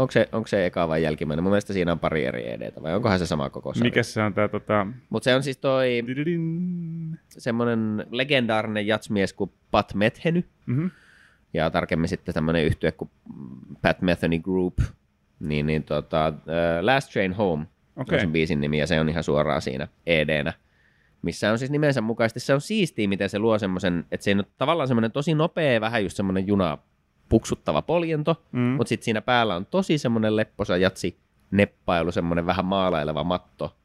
[0.00, 1.42] Onko se, onko se eka vai jälkimmäinen?
[1.42, 3.84] Mun mielestä siinä on pari eri EDtä, vai onkohan se sama koko sarja?
[3.84, 4.86] Mikä se on tää tota...
[5.10, 6.02] Mutta se on siis toi
[7.28, 10.86] semmoinen legendaarinen jatsmies kuin Pat Metheny, Mhm.
[11.54, 13.10] ja tarkemmin sitten tämmöinen yhtye kuin
[13.82, 14.78] Pat Metheny Group,
[15.40, 18.16] niin, niin tota, uh, Last Train Home Okei.
[18.16, 20.52] on sen biisin nimi, ja se on ihan suoraan siinä ED-nä,
[21.22, 24.44] missä on siis nimensä mukaisesti, se on siistiä, miten se luo semmoisen, että se on
[24.58, 26.78] tavallaan semmoinen tosi nopea, vähän just semmoinen juna
[27.30, 28.60] puksuttava poljento, Mm.
[28.60, 31.18] mutta sitten siinä päällä on tosi semmoinen lepposa jatsi
[31.50, 33.76] neppailu, semmoinen vähän maalaileva matto,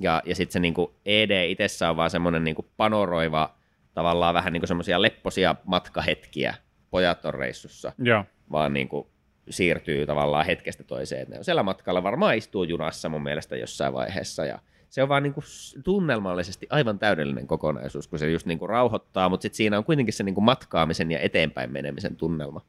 [0.00, 3.54] ja, ja sitten se niinku ED itsessä on vaan semmoinen niinku panoroiva,
[3.94, 6.54] tavallaan vähän niinku semmoisia lepposia matkahetkiä.
[6.90, 8.24] Pojat on reissussa, Joo.
[8.52, 9.10] vaan niinku
[9.50, 11.26] siirtyy tavallaan hetkestä toiseen.
[11.30, 15.22] Ne on siellä matkalla, varmaan istuu junassa mun mielestä jossain vaiheessa, ja se on vaan
[15.22, 15.44] niin kuin
[15.84, 20.12] tunnelmallisesti aivan täydellinen kokonaisuus, kun se just niin kuin rauhoittaa, mutta sitten siinä on kuitenkin
[20.12, 22.60] se niin kuin matkaamisen ja eteenpäin menemisen tunnelma.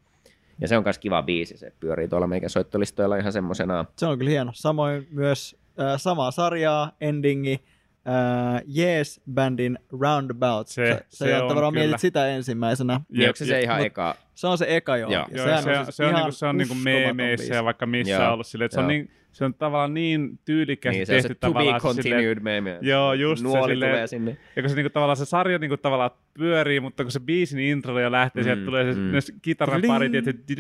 [0.62, 3.86] Ja se on myös kiva biisi, se pyörii tuolla meikä soittolistoilla ihan semmoisena.
[3.97, 4.51] Se on kyllä hieno.
[4.56, 7.64] Samoin myös äh, samaa sarjaa, endingi,
[8.08, 10.68] äh, Yes-bändin Roundabout.
[10.68, 11.86] Se- sä, se sä on varmaan kyllä.
[11.86, 13.01] mietit sitä ensimmäisenä.
[13.10, 14.16] Niin onko se se ihan mut- eka?
[14.36, 15.12] Se on se eka joo.
[15.12, 15.26] Joo.
[15.32, 17.86] Ja Joo, se, on, se, siis on, ihan niinku, se on niinku meemeissä ja vaikka
[17.86, 18.89] missä Joo, ollut silleen, että se on, joo.
[18.89, 21.82] niin, se on tavallaan niin tyylikkäästi Niin, se on se tehty to be tavallaan.
[21.82, 22.78] se continued meme.
[22.82, 24.38] Joo, just se Nuoli silleen- tulee sinne.
[24.56, 28.00] Ja kun se niinku, tavallaan se sarja niinku, tavallaan pyörii, mutta kun se biisin intro
[28.00, 29.12] jo lähtee, Mm, mm, sieltä tulee se, mm.
[29.12, 30.56] ne kitaran pari, tietysti,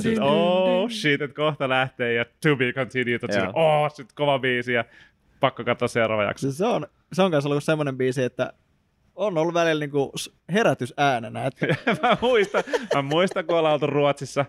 [0.00, 4.38] se että oh shit, että kohta lähtee ja to be continued, että oh shit, kova
[4.38, 4.84] biisi ja
[5.40, 6.52] pakko katsoa seuraava jakso.
[6.52, 8.52] Se on, se on kanssa ollut semmoinen biisi, että
[9.16, 10.12] on ollut välillä niinku
[10.52, 11.46] herätysäänenä.
[11.46, 11.66] Että,
[12.02, 12.62] mä muistan,
[12.94, 14.44] mä muistan, kun ollaan oltu Ruotsissa.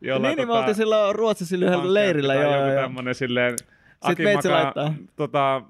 [0.00, 2.34] Niin, niin me oltiin silloin Ruotsissa yhdellä leirillä.
[2.34, 3.56] Joo, joku joo, tämmönen silleen,
[4.00, 4.94] Aki meitsi laittaa.
[5.16, 5.62] tota,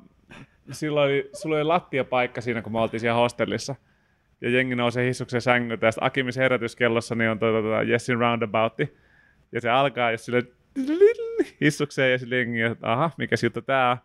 [0.70, 3.74] silloin oli, sulla oli lattiapaikka siinä, kun me oltiin siellä hostellissa.
[4.40, 8.18] Ja jengi nousee hissukseen sängyltä, ja sitten Akimis herätyskellossa niin on tuo, tuo, tuo Jessin
[8.18, 8.96] Roundaboutti.
[9.52, 10.42] Ja se alkaa, ja sille
[11.60, 13.96] hissukseen, ja sille jengi, että aha, mikä juttu tää on.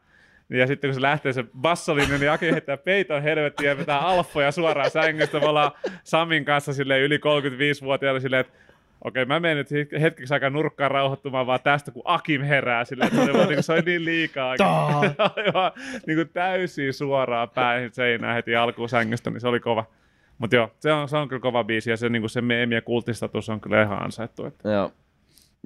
[0.49, 4.51] Ja sitten kun se lähtee se bassolinja, niin Aki heittää peiton helvettiin ja vetää alfoja
[4.51, 5.39] suoraan sängystä.
[5.39, 5.71] Me ollaan
[6.03, 8.53] Samin kanssa silleen yli 35-vuotiaana silleen, että
[9.03, 12.85] okei, mä menen nyt hetkeksi aikaa nurkkaan rauhoittumaan vaan tästä, kun Akim herää.
[12.85, 14.55] Silleen, että se, vaan, niin se oli niin liikaa.
[15.35, 15.71] Aivan
[16.07, 19.85] niin kuin täysin suoraan päähän seinään heti alkuun sängystä, niin se oli kova.
[20.37, 22.75] Mutta joo, se on, se on kyllä kova biisi ja se, niin kuin se meemi
[22.75, 24.45] ja kultistatus on kyllä ihan ansaittu.
[24.45, 24.69] Että.
[24.69, 24.91] Joo.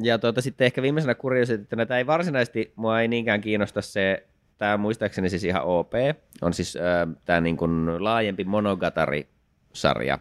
[0.03, 4.27] Ja tuota, sitten ehkä viimeisenä kuriositeettina, tämä ei varsinaisesti, mua ei niinkään kiinnosta se,
[4.57, 5.93] tämä muistaakseni siis ihan OP,
[6.41, 10.19] on siis äh, tämä niin kuin laajempi Monogatari-sarja,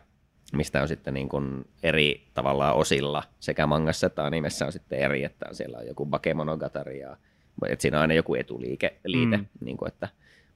[0.53, 5.24] mistä on sitten niin kuin eri tavallaan osilla, sekä mangassa että animessa on sitten eri,
[5.24, 7.16] että siellä on joku Bakemonogatari, ja,
[7.68, 9.46] että siinä on aina joku etuliike, liite, mm.
[9.61, 10.09] Niin kuin että,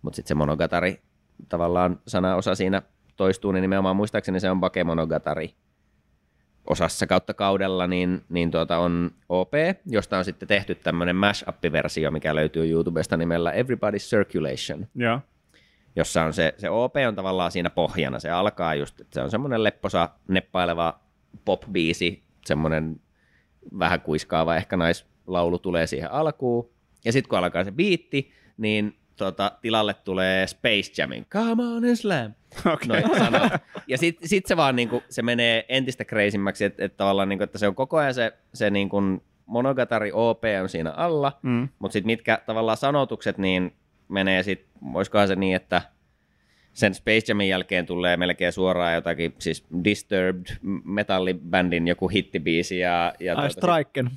[0.02, 1.00] mutta sitten se Monogatari
[1.48, 2.82] tavallaan sanaosa siinä
[3.16, 5.54] toistuu, niin nimenomaan muistaakseni se on Bakemonogatari,
[6.66, 9.52] osassa kautta kaudella niin, niin tuota on OP,
[9.86, 15.20] josta on sitten tehty tämmöinen mash-up-versio, mikä löytyy YouTubesta nimellä Everybody's Circulation, Joo.
[15.96, 18.18] Jossa on se, se OP on tavallaan siinä pohjana.
[18.18, 21.00] Se alkaa just, että se on semmoinen lepposa, neppaileva
[21.44, 23.00] pop-biisi, semmoinen
[23.78, 26.70] vähän kuiskaava ehkä naislaulu tulee siihen alkuun.
[27.04, 31.96] Ja sitten kun alkaa se biitti, niin tota, tilalle tulee Space Jamin Come on and
[31.96, 32.32] slam.
[33.18, 33.52] Sanat.
[33.88, 37.58] Ja sitten sit se vaan niinku, se menee entistä kreisimmäksi, että et tavallaan niinku, että
[37.58, 38.96] se on koko ajan se, se niinku
[39.46, 41.68] monogatari OP on siinä alla, Mm.
[41.78, 43.76] mutta sitten mitkä tavallaan sanotukset, niin
[44.08, 45.82] menee sitten, olisikohan se niin, että
[46.72, 50.46] sen Space Jamin jälkeen tulee melkein suoraan jotakin, siis Disturbed
[50.84, 54.10] metallibändin joku hittibiisi ja, ja Ai tuota, Striken.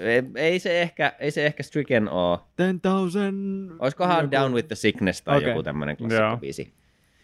[0.00, 2.38] ei, ei, se ehkä, ei se ehkä Stricken ole.
[2.56, 3.76] 10,000.
[3.78, 5.48] Olisikohan joku- Down with the Sickness tai Okei.
[5.48, 6.08] joku tämmöinen Joo.
[6.08, 6.72] klassikkobiisi.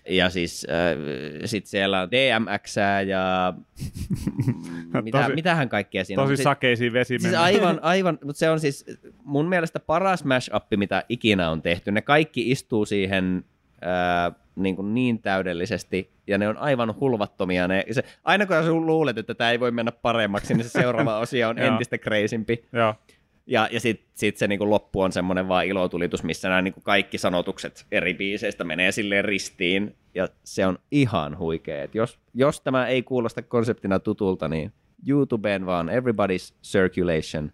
[0.09, 0.98] Ja siis äh,
[1.44, 2.76] sit siellä on DMX
[3.07, 3.55] ja
[5.03, 6.36] mitä, Tosi- mitähän kaikkea siinä Tosi on.
[6.36, 8.84] Sit- sakeisiin vesi Siis aivan, aivan, mutta se on siis
[9.24, 11.92] mun mielestä paras mashup, mitä ikinä on tehty.
[11.92, 13.44] Ne kaikki istuu siihen
[13.82, 17.68] ää, niin, kuin niin täydellisesti, ja ne on aivan hulvattomia.
[17.68, 21.18] Ne, se, aina kun sä luulet, että tämä ei voi mennä paremmaksi, niin se seuraava
[21.24, 22.64] osio on entistä crazympi.
[22.72, 22.94] Joo.
[23.51, 27.18] Ja, ja sitten sit se niinku loppu on semmoinen vaan ilotulitus, missä nämä niinku kaikki
[27.18, 29.96] sanotukset eri biiseistä menee silleen ristiin.
[30.14, 31.82] Ja se on ihan huikea.
[31.82, 34.72] Et jos, jos tämä ei kuulosta konseptina tutulta, niin
[35.07, 37.53] YouTubeen vaan Everybody's Circulation,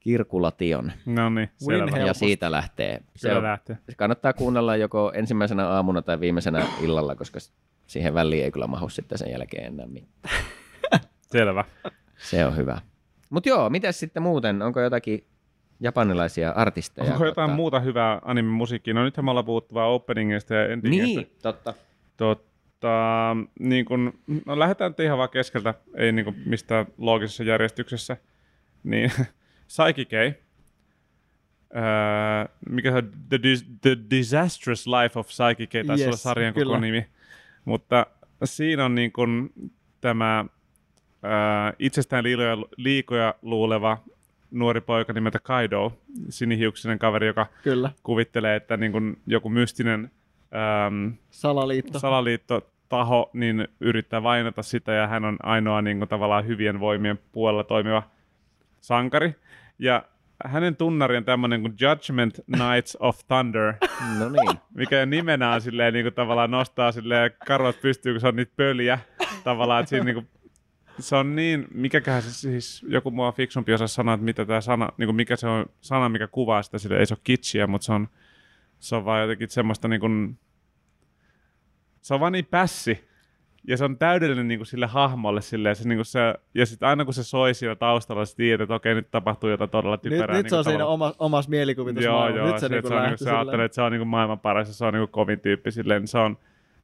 [0.00, 0.92] Kirkulation.
[1.06, 2.18] No niin, Ja Helposti.
[2.18, 3.02] siitä lähtee.
[3.16, 3.78] Se, on, lähtee.
[3.88, 7.38] se kannattaa kuunnella joko ensimmäisenä aamuna tai viimeisenä illalla, koska
[7.86, 10.34] siihen väliin ei kyllä mahu sitten sen jälkeen enää mitään.
[11.20, 11.64] Selvä.
[12.16, 12.80] Se on hyvä.
[13.30, 14.62] Mutta joo, mitäs sitten muuten?
[14.62, 15.24] Onko jotakin
[15.80, 17.12] japanilaisia artisteja?
[17.12, 18.94] Onko jotain Tota- muuta hyvää anime-musiikkia?
[18.94, 21.20] No nythän me ollaan puhuttu vaan openingista ja endingistä.
[21.20, 21.74] Niin, totta.
[22.16, 28.16] Totta, niin kun, no lähdetään nyt ihan vaan keskeltä, ei niin kun mistään loogisessa järjestyksessä.
[28.84, 29.12] Niin,
[29.66, 30.38] Psyche
[31.76, 33.10] Öö, mikä se on?
[33.28, 36.66] The, Dis- The Disastrous Life of Psyche taisi Yes, olla sarjan kyllä.
[36.72, 37.06] koko nimi.
[37.64, 38.06] Mutta
[38.44, 39.50] siinä on niin kun
[40.00, 40.44] tämä
[41.78, 43.98] itsestään liikoja, liikoja luuleva
[44.50, 45.92] nuori poika nimeltä Kaido,
[46.28, 50.10] sinihiuksinen kaveri, joka Kyllä, kuvittelee, että niin kun joku mystinen
[50.54, 51.98] öö, salaliitto.
[51.98, 57.64] salaliittotaho niin yrittää vainota sitä ja hän on ainoa niin kuin, tavallaan hyvien voimien puolella
[57.64, 58.02] toimiva
[58.80, 59.34] sankari.
[59.78, 60.02] Ja
[60.46, 63.74] hänen tunnari on tämmöinen kuin Judgment Knights of Thunder,
[64.18, 64.58] No niin.
[64.74, 68.52] mikä nimenä on silleen, niin kuin, tavallaan nostaa silleen karvat pystyy, kun se on niitä
[68.56, 68.98] pöliä.
[69.44, 70.28] Tavallaan, että siinä niin kuin,
[70.98, 74.88] se on niin, mikäköhän se siis, joku mua fiksumpi osaa sanoa, että mitä tämä sana,
[74.98, 77.84] niin kuin mikä se on sana, mikä kuvaa sitä, sille ei se ole kitschiä, mutta
[77.84, 78.08] se on
[78.78, 80.38] se on vaan jotenkin semmoista niin kuin,
[82.00, 83.08] se on vaan niin pässi,
[83.68, 86.88] ja se on täydellinen niin kuin sille hahmolle silleen, se, niin kuin se, ja sitten
[86.88, 90.26] aina kun se soi siinä taustalla, sä tiedät, että okei, nyt tapahtuu jotain todella typerää.
[90.26, 92.60] Nyt, nyt niin se on kuin siinä tavallaan- oma, omassa mielikuvitus Joo, joo, Nyt se,
[92.60, 93.64] se, niinku se, on, niin lähti se ajattelee, silleen.
[93.66, 96.02] että se on niin kuin maailman paras ja se on niin kuin kovin tyyppi silleen,
[96.02, 96.38] niin se on,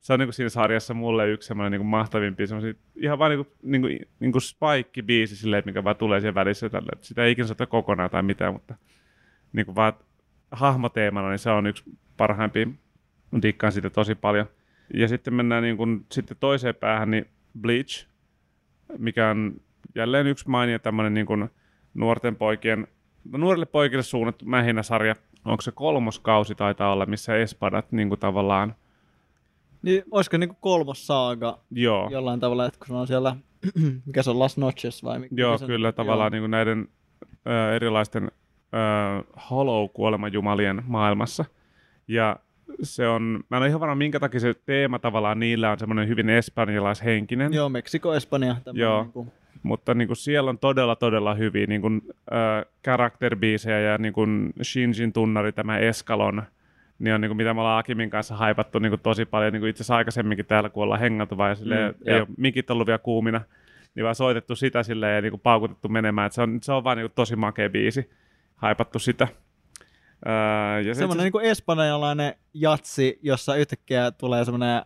[0.04, 3.30] se on niin kuin siinä sarjassa mulle yksi semmoinen niin kuin mahtavimpia semmoisia, ihan vaan
[3.30, 7.24] niin kuin, niin kuin, niin kuin spike-biisi silleen, mikä vaan tulee siihen välissä tälle, sitä
[7.24, 8.74] ei ikinä sota kokonaan tai mitään, mutta
[9.52, 9.92] niin kuin vaan
[10.50, 11.84] hahmoteemana, niin se on yksi
[12.16, 12.66] parhaimpia,
[13.30, 14.46] Mä dikkaan siitä tosi paljon.
[14.94, 17.26] Ja sitten mennään niin kuin, sitten toiseen päähän, niin
[17.60, 18.06] Bleach,
[18.98, 19.60] mikä on
[19.94, 21.50] jälleen yksi mainio tämmöinen niin kuin
[21.94, 22.86] nuorten poikien,
[23.32, 25.16] no nuorille poikille suunnattu mähinä sarja.
[25.44, 28.74] Onko se kolmoskausi taitaa olla, missä Espadat niin kuin tavallaan,
[29.84, 33.36] Niin, olisiko niinku kolmos saaga joo, jollain tavalla, että kun se on siellä,
[34.06, 36.88] mikä se on, Las Noches vai mikä joo se, kyllä tavallaan niin kuin näiden
[37.46, 38.28] ö, erilaisten ö,
[39.50, 41.44] hollow-kuolemajumalien maailmassa.
[42.08, 42.36] Ja
[42.82, 46.08] se on, mä en ole ihan varma minkä takia se teema tavallaan niillä on semmoinen
[46.08, 47.52] hyvin espanjalaishenkinen.
[47.52, 48.56] Joo, Meksiko, Espanja.
[48.72, 49.02] Joo.
[49.02, 49.32] Niinku.
[49.62, 54.52] mutta niin kuin siellä on todella, todella hyviä niin kuin, äh, karakterbiisejä ja niin kuin
[54.62, 56.42] Shinjin tunnari, tämä Eskalon,
[56.98, 59.60] niin on niin kuin, mitä me ollaan Akimin kanssa haipattu niin kuin, tosi paljon, niin
[59.60, 62.20] kuin itse asiassa aikaisemminkin täällä, kun ollaan hengattu vai silleen, Mm, ei joo.
[62.26, 63.40] ole mikit ollut vielä kuumina,
[63.94, 66.84] niin vaan soitettu sitä silleen ja niin kuin, paukutettu menemään, että se on, se on
[66.84, 68.10] vaan niin kuin, tosi makea biisi,
[68.56, 69.28] haipattu sitä.
[70.26, 74.82] Äh, ja se Semmoinen niinku espanjalainen jatsi, jossa yhtäkkiä tulee semmoinen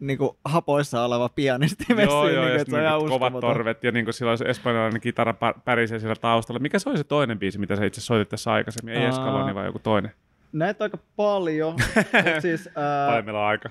[0.00, 3.18] niinku hapoissa oleva pianisti Joo, messiin, joo, niinku, ja että sitten se on ihan niinku
[3.18, 6.58] kovat torvet ja niinku sillä on se espanjalainen kitara pä- pärisee siellä taustalla.
[6.60, 8.94] Mikä se oli se toinen biisi, mitä sä itse soitit tässä aikaisemmin?
[8.94, 9.04] Ei.
[9.04, 10.10] Eskaloni, vaan joku toinen.
[10.52, 11.76] Näitä aika paljon,
[12.42, 13.70] siis ää, on aika.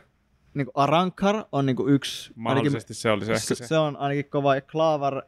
[0.54, 3.68] niinku Arankar on niinku yksi, Mahdollisesti se oli se se, se.
[3.68, 5.22] se on ainakin kova, ja Klavar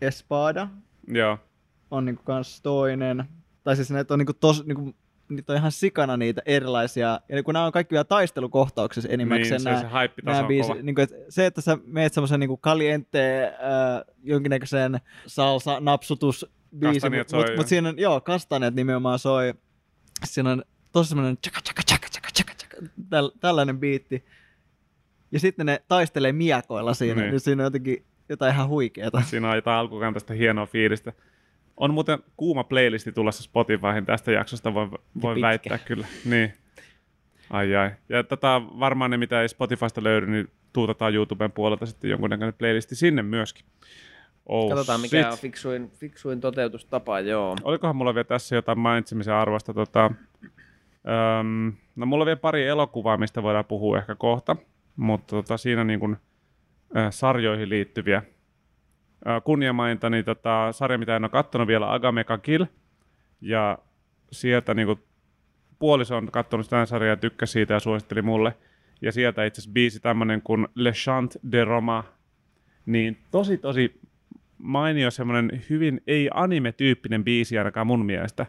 [0.00, 0.68] Espada
[1.08, 1.38] Joo.
[1.90, 3.24] on niinku kans toinen,
[3.64, 4.94] tai siis näitä on niinku tos, niinku,
[5.28, 9.60] niitä on ihan sikana niitä erilaisia, ja kun nämä on kaikki vielä taistelukohtauksessa Niin, enimmäkseen
[9.60, 9.86] se, nämä, se
[10.24, 10.74] nämä kova.
[10.82, 16.46] niin kuin, että se, että sä meet semmoisen niin caliente äh, jonkinnäköisen salsa napsutus
[16.78, 19.54] biisi, mutta mut, mut siinä on, joo, kastaniat nimenomaan soi.
[20.26, 22.76] Siinä on tosi semmoinen tjaka, tjaka, tjaka, tjaka, tjaka, tjaka,
[23.10, 24.24] täl, tällainen biitti.
[25.32, 27.30] Ja sitten ne taistelee miekoilla siinä, Niin.
[27.30, 29.20] niin, siinä on jotenkin jotain ihan huikeeta.
[29.22, 31.12] Siinä on jotain alkukantaista hienoa fiilistä.
[31.76, 34.90] On muuten kuuma playlisti tulossa Spotifyhin tästä jaksosta, voin,
[35.22, 35.46] voin pitkä.
[35.46, 36.06] väittää kyllä.
[36.24, 36.52] Niin.
[37.50, 37.90] Ai ai.
[38.08, 38.48] Ja tätä
[38.80, 43.64] varmaan ne, mitä ei Spotifysta löydy, niin tuutetaan YouTuben puolelta sitten jonkunnäköinen playlisti sinne myöskin.
[44.50, 45.32] Oh, Katsotaan, mikä shit.
[45.32, 47.56] on fiksuin, fiksuin toteutustapa, joo.
[47.62, 49.74] Olikohan mulla vielä tässä jotain mainitsemisen arvosta?
[49.74, 50.10] Tota,
[51.40, 54.56] öm, no mulla on vielä pari elokuvaa, mistä voidaan puhua ehkä kohta,
[54.96, 56.16] mutta tota, siinä niin kuin,
[56.96, 58.22] ö, sarjoihin liittyviä
[59.26, 62.64] ö, kunniamaininta, niin tota, sarja, mitä en ole katsonut vielä, Agameka Kill,
[63.40, 63.78] ja
[64.32, 64.98] sieltä niin kuin,
[65.78, 68.56] puoliso on katsonut sitä sarjaa ja tykkäsi siitä ja suositteli mulle,
[69.02, 72.04] ja sieltä itse asiassa biisi tämmöinen kuin Le Chant de Roma,
[72.86, 74.00] niin tosi tosi
[74.62, 78.46] mainio semmoinen hyvin ei-anime-tyyppinen biisi ainakaan mun mielestä.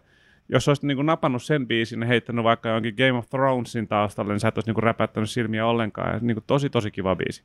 [0.49, 4.39] Jos olisit niinku napannut sen biisin ja heittänyt vaikka jonkin Game of Thronesin taustalle, niin
[4.39, 6.13] sä et olisi niinku räpättänyt silmiä ollenkaan.
[6.13, 7.43] Ja niinku tosi tosi kiva biisi.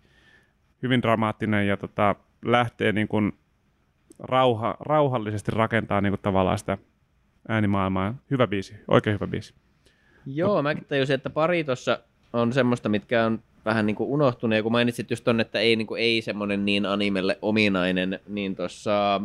[0.82, 2.14] Hyvin dramaattinen ja tota,
[2.44, 3.16] lähtee niinku
[4.18, 6.78] rauha, rauhallisesti rakentaa niinku tavallaan sitä
[7.48, 8.14] äänimaailmaa.
[8.30, 9.54] Hyvä biisi, oikein hyvä biisi.
[10.26, 12.00] Joo, mäkin tajusin, että pari tuossa
[12.32, 14.56] on semmoista, mitkä on vähän niin kuin unohtunut.
[14.56, 18.56] Ja kun mainitsit just ton, että ei, niin kuin, ei semmoinen niin animelle ominainen, niin
[18.56, 19.22] tuossa äh,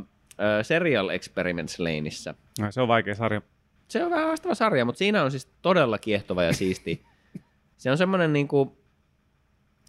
[0.62, 2.34] Serial Experiments Laneissa.
[2.62, 3.42] Ai, Se on vaikea sarja.
[3.88, 7.04] Se on vähän haastava sarja, mutta siinä on siis todella kiehtova ja siisti.
[7.78, 8.72] Se on semmoinen niin kuin,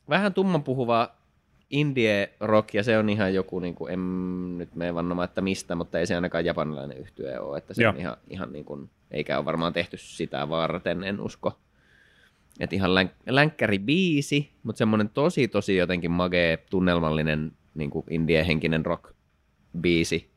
[0.08, 1.14] vähän tumman puhuva
[1.70, 5.74] indie rock, ja se on ihan joku, niin kuin, en nyt mene vannomaan, että mistä,
[5.74, 7.92] mutta ei se ainakaan japanilainen yhtye ole, että se Joo.
[7.92, 11.58] on ihan, ihan niin kuin, eikä ole varmaan tehty sitä varten, en usko.
[12.60, 18.86] Että ihan länk, länkkäri biisi, mutta semmoinen tosi, tosi jotenkin magee, tunnelmallinen niin kuin indie-henkinen
[18.86, 20.30] rock-biisi,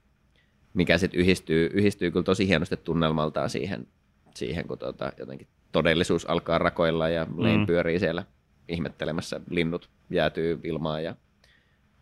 [0.73, 3.87] mikä sitten yhdistyy, yhdistyy kyllä tosi hienosti tunnelmaltaan siihen,
[4.35, 7.65] siihen kun tota, jotenkin todellisuus alkaa rakoilla ja Lane Mm.
[7.65, 8.23] pyörii siellä
[8.67, 11.15] ihmettelemässä, linnut jäätyy ilmaan ja,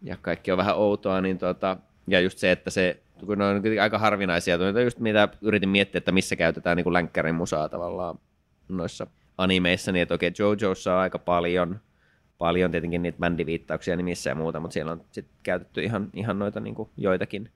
[0.01, 3.61] ja kaikki on vähän outoa, niin tota, ja just se, että se, kun ne on
[3.81, 8.19] aika harvinaisia, just mitä yritin miettiä, että missä käytetään niin länkkärin musaa tavallaan
[8.69, 9.07] noissa
[9.37, 11.79] animeissa, niin että okei, JoJossa on aika paljon,
[12.37, 16.59] paljon tietenkin niitä bändiviittauksia nimissä ja muuta, mutta siellä on sit käytetty ihan, ihan noita
[16.59, 17.49] niin kuin joitakin,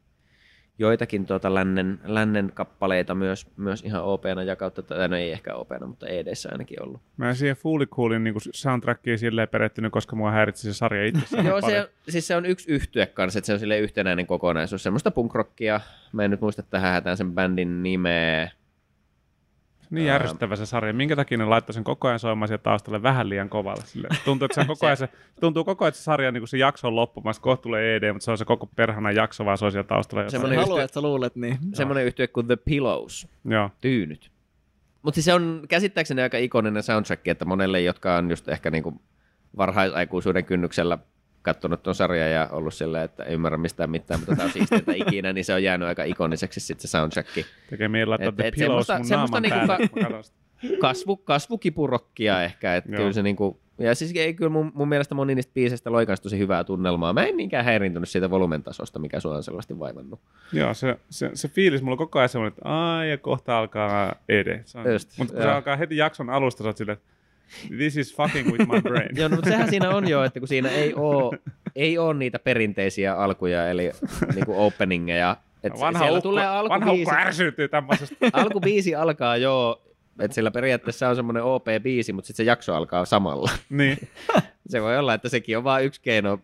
[0.80, 5.56] joitakin tuota lännen, lännen kappaleita myös, myös ihan OP-na ja kautta, tai no ei ehkä
[5.56, 7.02] OP-na, mutta EDssä ainakin ollut.
[7.18, 11.46] Mä en siihen Fully Coolin niin soundtrackiin silleen perehtynyt, koska mua häiritsi se sarja itsessään.
[11.48, 14.84] Joo, se, siis se on yksi yhtye kanssa, että se on sille yhtenäinen kokonaisuus.
[14.84, 15.82] Semmoista punkrockia.
[16.14, 18.52] Mä en nyt muista tähän hätään sen bändin nimeä.
[19.90, 20.94] Niin järjestävä se sarja.
[20.94, 23.84] Minkä takia ne laittoi sen koko ajan soimaan siellä taustalle vähän liian kovalla?
[23.86, 24.08] Sille.
[24.26, 25.10] Tuntuu, että koko ajan se,
[25.40, 27.42] tuntuu koko ajan, että se sarja niin kuin se jakso on loppumassa.
[27.42, 30.22] Kohta tulee ED, mutta se on se koko perhana jakso, vaan se on siellä taustalla.
[30.22, 30.32] jotain.
[30.32, 31.58] Semmoinen Haluan, että sä luulet niin.
[31.74, 33.70] Semmoinen yhtye kuin The Pillows, Joo.
[33.82, 34.32] tyynyt.
[35.02, 39.02] Mutta siis se on käsittääkseni aika ikoninen soundtrack, että monelle, jotka on just ehkä niinku
[39.58, 40.98] varhaisaikuisuuden kynnyksellä
[41.48, 44.80] katsonut tuon sarjan ja ollut silleen, että ei ymmärrä mistään mitään, mutta tämä on siistiä
[45.08, 47.30] ikinä, niin se on jäänyt aika ikoniseksi sitten se soundtrack.
[47.70, 50.22] Tekee mieli laittaa The Pillows semmoista- mun naaman niinku ka-.
[50.82, 55.36] Kasvu, kasvukipurokkia ehkä, että kyllä se niinku, ja siis ei kyllä mun, mun mielestä moni
[55.36, 57.14] niistä biiseistä loikansi tosi hyvää tunnelmaa.
[57.14, 60.20] Mä en niinkään häiriintynyt siitä volumentasosta, mikä sua on selvästi vaivannut.
[60.54, 64.16] Joo, se, se, se fiilis mulla on koko ajan semmoinen, että ai ja kohta alkaa
[64.30, 64.64] ED.
[64.94, 67.17] Just, Mutta kun se alkaa heti jakson alusta, sä oot silleen, että
[67.78, 69.10] this is fucking with my brain.
[69.18, 71.40] Joo, no, mutta sehän siinä on jo, että kun siinä ei ole,
[71.76, 73.92] ei ole niitä perinteisiä alkuja, eli
[74.36, 75.38] niinku openingeja.
[75.64, 78.16] Et vanha siellä ukko, tulee vanha alkubiisi, ukko ärsyytyy tämmöisestä.
[78.34, 79.82] alkubiisi alkaa jo,
[80.20, 83.52] että sillä periaatteessa on semmoinen OP-biisi, mutta sitten se jakso alkaa samalla.
[83.70, 83.98] niin,
[84.70, 86.40] Se voi olla, että sekin on vain yksi keino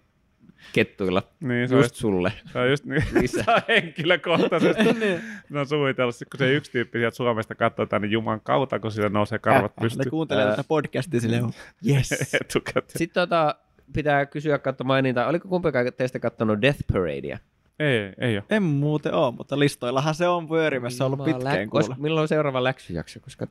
[0.73, 2.33] kettuilla niin se, just just, sulle.
[2.53, 3.43] se on just niin, Lisää.
[3.45, 4.83] se on henkilökohtaisesti.
[5.49, 9.09] ne on suunnitellut, kun se yksi tyyppi sieltä Suomesta katsoo tänne Juman kautta, kun sillä
[9.09, 10.51] nousee karvat Ne pystyyn kuuntelee Ää.
[10.51, 11.43] tätä podcastia silleen,
[11.89, 12.33] yes.
[12.41, 12.97] etukäteen.
[12.97, 13.55] Sitten tota,
[13.93, 17.37] pitää kysyä, katso mainita, oliko kumpikaan teistä katsonut Death Paradea?
[17.79, 18.43] Ei, ei ole.
[18.49, 21.95] En muuten ole, mutta listoillahan se on pyörimässä ollut Jumala, pitkään kuulla.
[21.99, 23.19] Milloin on seuraava läksyjakso?
[23.19, 23.47] Koska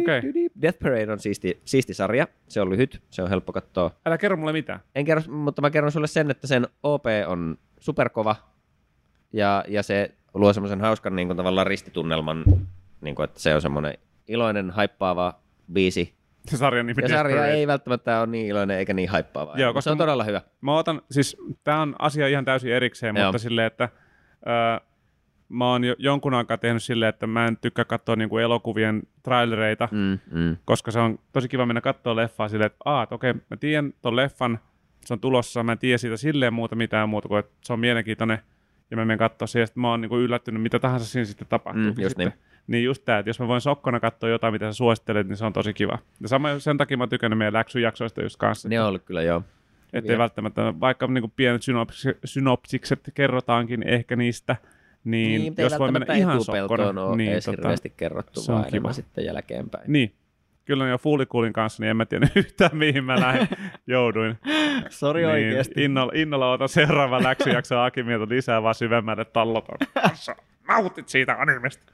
[0.00, 0.22] Okei.
[0.62, 2.28] Death Parade on siisti, siisti sarja.
[2.48, 3.90] Se on lyhyt, se on helppo katsoa.
[4.06, 4.80] Älä kerro mulle mitään.
[4.94, 8.36] En kerro, mutta mä kerron sulle sen, että sen OP on superkova
[9.32, 12.44] ja, ja se luo semmoisen hauskan niin kuin, tavallaan ristitunnelman,
[13.00, 13.98] niin kuin, että se on semmoinen
[14.28, 15.40] iloinen, haippaava
[15.72, 16.19] biisi.
[16.48, 19.54] Se sarjan nimi Ja sarja ei välttämättä ole niin iloinen eikä niin haippaava.
[19.56, 20.42] Joo, koska se on todella hyvä.
[20.60, 23.26] Mä otan, siis tää on asia ihan täysin erikseen, Joo.
[23.26, 23.88] mutta silleen, että
[24.46, 24.86] öö,
[25.48, 29.88] mä oon jo jonkun aikaa tehnyt silleen, että mä en tykkää katsoa niinku elokuvien trailereita,
[29.92, 30.18] mm.
[30.30, 33.56] Mm, koska se on tosi kiva mennä katsoa leffaa silleen, että aah, että okei, mä
[33.60, 34.58] tiedän ton leffan,
[35.04, 37.80] se on tulossa, mä en tiedä siitä silleen muuta mitään muuta kuin, että se on
[37.80, 38.38] mielenkiintoinen,
[38.90, 41.46] ja mä menen katsoa siihen, ja sit mä oon niinku yllättynyt, mitä tahansa siinä sitten
[41.48, 41.82] tapahtuu.
[41.82, 42.26] Mm, just sitten.
[42.26, 42.49] niin.
[42.70, 45.44] Niin just tää, että jos mä voin sokkona katsoa jotain, mitä sä suosittelet, niin se
[45.44, 45.98] on tosi kiva.
[46.20, 48.68] Ja sama, sen takia mä oon tykännyt meidän läksyjaksoista just kanssa.
[48.68, 49.42] Ne on ollut kyllä, joo.
[49.92, 50.18] Ettei Hyviä.
[50.18, 54.56] välttämättä, vaikka niin pienet synopsi- synopsikset kerrotaankin ehkä niistä,
[55.04, 58.70] niin, mutta jos ei voi mennä ihan sokkona, niin, edes tota, kerrottu, se on vaan
[58.70, 58.92] kiva.
[58.92, 59.84] sitten jälkeenpäin.
[59.86, 60.14] niin.
[60.64, 63.48] Kyllä jo Fuulikuulin kanssa, niin en mä tiedä yhtään, mihin mä lähdin,
[63.86, 64.38] jouduin.
[64.88, 65.84] Sori niin, oikeesti.
[65.84, 69.78] innolla, innolla otan seuraavan läksyjakson Akimilta lisää vaan syvemmälle talloton.
[70.14, 70.36] Sä
[70.68, 71.92] Nautit siitä animesta.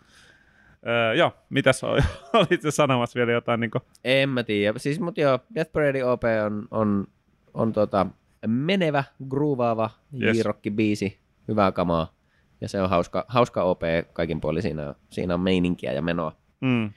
[0.89, 2.01] Öö, joo, mitäs ol-
[2.41, 3.61] olit sä sanomassa vielä jotain?
[3.61, 3.71] Niin
[4.05, 4.79] En mä tiedä.
[4.79, 7.07] Siis, mut joo, Death Parade OP on, on,
[7.55, 8.07] on tota,
[8.47, 9.91] menevä, groovaava
[10.23, 10.37] Yes.
[10.39, 11.19] J-rock-biisi.
[11.49, 12.13] Hyvää kamaa.
[12.61, 13.81] Ja se on hauska, hauska OP
[14.13, 14.63] kaikin puolin.
[14.63, 16.33] Siinä, on- siinä on meininkiä ja menoa.
[16.61, 16.91] mm,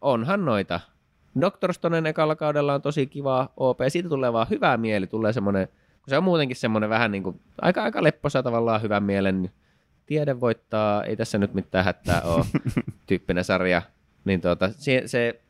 [0.00, 0.80] Onhan noita.
[1.40, 1.72] Dr.
[1.72, 3.78] Stonen ekalla kaudella on tosi kiva OP.
[3.88, 5.06] Siitä tulee vaan hyvää mieli.
[5.06, 9.02] Tulee semmoinen, kun se on muutenkin semmoinen vähän niin kuin, aika, aika lepposa tavallaan hyvän
[9.02, 9.50] mielen.
[10.10, 12.44] Tiede voittaa, ei tässä nyt mitään hätää ole,
[13.06, 13.82] tyyppinen sarja.
[14.24, 15.40] Niin tuota, se, se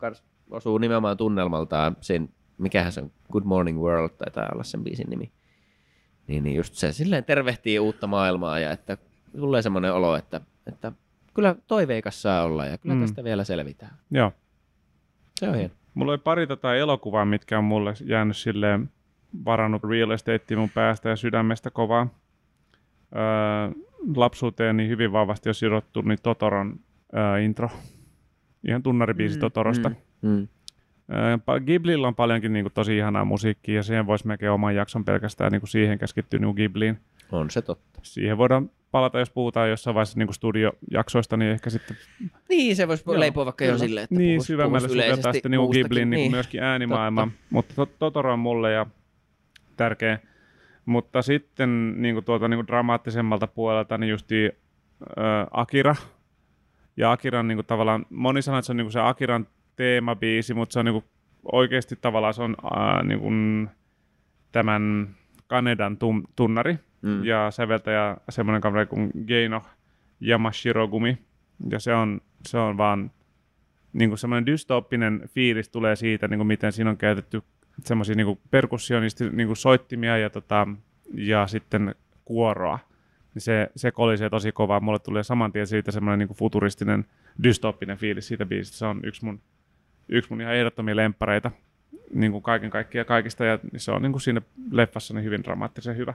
[0.51, 5.33] osuu nimenomaan tunnelmaltaan sen, mikähän se on, Good Morning World taitaa olla sen biisin nimi.
[6.27, 8.99] Niin, niin just se silleen tervehtii uutta maailmaa ja että
[9.37, 10.93] tulee semmoinen olo, että, että
[11.35, 13.01] kyllä toiveikas saa olla ja kyllä Mm.
[13.01, 13.95] tästä vielä selvitään.
[14.11, 14.33] joo.
[15.41, 15.75] Se on hieno.
[15.95, 18.91] Mulla oli pari tota elokuvaa, mitkä on mulle jäänyt silleen
[19.45, 22.07] varannut real estate mun päästä ja sydämestä kovaa.
[23.17, 23.83] Öö,
[24.17, 26.81] lapsuuteeni hyvin vahvasti on sidottu niin Totoron
[27.17, 27.69] öö, intro.
[28.69, 29.89] Ihan tunnaribiisi Mm, Totorosta.
[30.23, 30.29] Mm.
[30.31, 30.49] Mm.
[31.47, 35.05] Pa- Ghiblillä on paljonkin niin kuin, tosi ihanaa musiikkia ja siihen voisi melkein oman jakson
[35.05, 36.99] pelkästään niin kuin siihen keskittyä niin Ghibliin.
[37.33, 38.01] On se totta.
[38.03, 41.97] Siihen voidaan palata, jos puhutaan jossain vaiheessa niin kuin studiojaksoista, niin ehkä sitten
[42.49, 44.89] Niin, se voisi Joo, leipua vaikka jo silleen, että niin, puhuis- syvemmälle
[45.33, 45.71] sitten niin.
[45.71, 47.37] Ghiblin niin kuin myöskin äänimaailma, Totta.
[47.51, 48.87] mutta to- Totoro on mulle ja
[49.77, 50.19] tärkeä.
[50.91, 55.97] Mutta sitten niin kuin tuolta niin kuin dramaattisemmalta puolelta niin justi äh, Akira.
[56.97, 60.55] Ja Akiran niin kuin tavallaan, moni sanoo, että se on niin kuin se Akiran teemabiisi,
[60.55, 61.05] mutta se on niin kuin,
[61.53, 63.69] oikeasti tavallaan se on äh, niin kuin,
[64.53, 65.09] tämän
[65.47, 67.25] Kanedan tum- tunnari Mm.
[67.25, 69.63] ja säveltäjä semmoinen kaveri kuin Geino
[70.29, 71.19] Yamashirogumi.
[71.71, 73.11] Ja se on, se on vaan
[73.93, 77.43] niin kuin semmoinen dystooppinen fiilis tulee siitä, niin kuin miten siinä on käytetty
[77.85, 80.69] semmoisia niin perkussionisti niin soittimia ja, tota,
[81.15, 81.95] ja sitten
[82.25, 82.79] kuoroa.
[83.35, 84.81] Niin se, se kolisee tosi kovaa.
[84.81, 87.05] Mulle tulee saman tien siitä semmoinen niin futuristinen
[87.43, 88.79] dystooppinen fiilis siitä biisistä.
[88.79, 89.41] Se on yksi mun,
[90.09, 91.51] yksi mun ihan ehdottomia lemppareita
[92.15, 93.45] niin kaiken kaikkiaan kaikista.
[93.45, 96.15] Ja se on niin kuin siinä leffassa niin hyvin dramaattisen hyvä.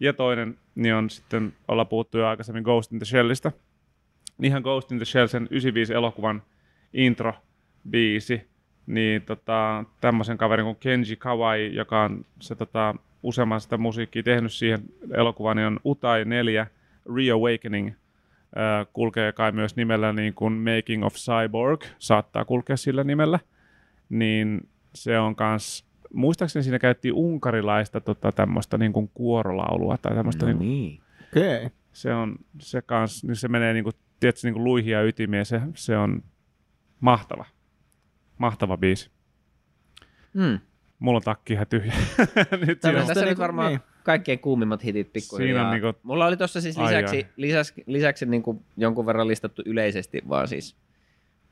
[0.00, 3.52] Ja toinen niin on sitten, ollaan puhuttu jo aikaisemmin Ghost in the Shellistä.
[4.42, 6.42] Ihan Ghost in the Shell, sen 95 elokuvan
[6.92, 7.34] intro,
[7.90, 8.48] biisi,
[8.86, 14.52] niin tota, tämmöisen kaverin kuin Kenji Kawai, joka on se tota, useamman sitä musiikkia tehnyt
[14.52, 14.80] siihen
[15.12, 16.66] elokuvaan, niin on Utai 4
[17.16, 17.88] Reawakening.
[17.88, 23.38] Äh, kulkee kai myös nimellä niin kuin Making of Cyborg, saattaa kulkea sillä nimellä.
[24.08, 30.46] Niin se on kans, muistaakseni siinä käytti unkarilaista tota, tämmöistä niin kuin kuorolaulua tai tämmöistä
[30.46, 31.00] No niin niin.
[31.32, 31.56] Okei.
[31.56, 31.70] Okay.
[31.92, 35.46] se on se kans, niin se menee niin kuin, tiedätkö, niin kuin luihin ja ytimiin,
[35.46, 36.22] se, se on
[37.00, 37.44] mahtava.
[38.38, 39.10] Mahtava biisi.
[40.34, 40.60] Mm.
[40.98, 41.92] Mulla on takki ihan tyhjä.
[42.66, 43.80] nyt Tämmöistä on, Tässä nyt niinku- varmaan niin.
[44.04, 45.54] kaikkein kuumimmat hitit pikkuhiljaa.
[45.54, 47.26] Siinä on niinku- Mulla oli tuossa siis Ai lisäksi, ai.
[47.36, 50.76] lisäksi, lisäksi niinku jonkun verran listattu yleisesti vaan siis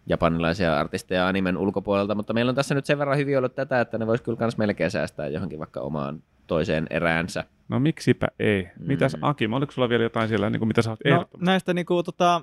[0.07, 3.99] japanilaisia artisteja animen ulkopuolelta, mutta meillä on tässä nyt sen verran hyvin ollut tätä, että
[3.99, 7.45] ne vois kyllä kans melkein säästää johonkin vaikka omaan toiseen eräänsä.
[7.69, 8.69] no miksipä ei.
[8.79, 9.23] Mitäs Mm.
[9.23, 12.43] Akim, oliko sulla vielä jotain siellä, niin kuin mitä sä oot No, näistä niinku, tota,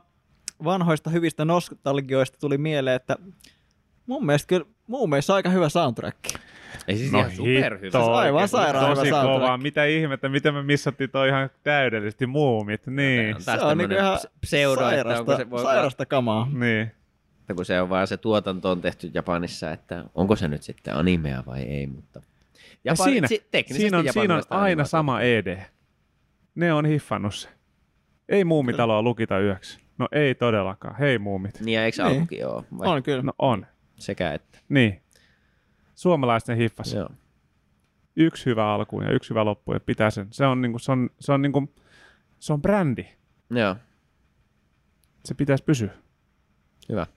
[0.63, 3.15] vanhoista hyvistä nostalgioista tuli mieleen, että
[4.09, 6.17] mun mielestä kyllä mun mielestä aika hyvä soundtrack.
[6.87, 7.83] Ei siis No ihan superhyvä.
[7.85, 8.49] hitto, aivan oikein.
[8.49, 9.41] sairaan Tosi hyvä soundtrack.
[9.41, 9.57] kovaa.
[9.57, 12.87] Mitä ihmettä, miten me missattiin toi ihan täydellisesti muumit.
[12.87, 16.05] Niin, on se on niinku tämmönen ihan ps- pseudo, että onko sairasta, se, voi sairasta
[16.05, 16.47] kamaa.
[16.53, 16.81] niin.
[17.41, 20.95] että kun se on vaan se tuotanto on tehty Japanissa, että onko se nyt sitten
[20.95, 22.19] animea vai ei, mutta
[22.83, 25.57] Ja Japani, siinä, si- teknisesti siinä, on, siinä on aina sama ED.
[26.55, 27.49] Ne on hiffannut se.
[28.29, 29.79] Ei muumitaloa lukita yöksi.
[29.97, 30.95] No ei todellakaan.
[30.99, 31.59] Hei muumit.
[31.61, 32.15] Niin ja eikö Niin.
[32.15, 32.63] alkukin ole?
[32.77, 33.21] Vai On kyllä.
[33.21, 33.65] No on.
[33.99, 34.59] Sekä että.
[34.69, 35.01] Niin.
[35.95, 36.93] Suomalaisten hiffas.
[36.93, 37.09] Joo.
[38.15, 40.27] Yksi hyvä alku ja yksi hyvä loppu ja pitää sen.
[40.31, 41.73] Se on, niinku, se on, se on, niinku,
[42.39, 43.05] se on brändi.
[43.49, 43.75] Joo,
[45.25, 45.89] Se pitäisi pysyä.
[46.89, 47.07] hyvä.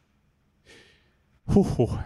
[1.54, 1.98] Huhhuh.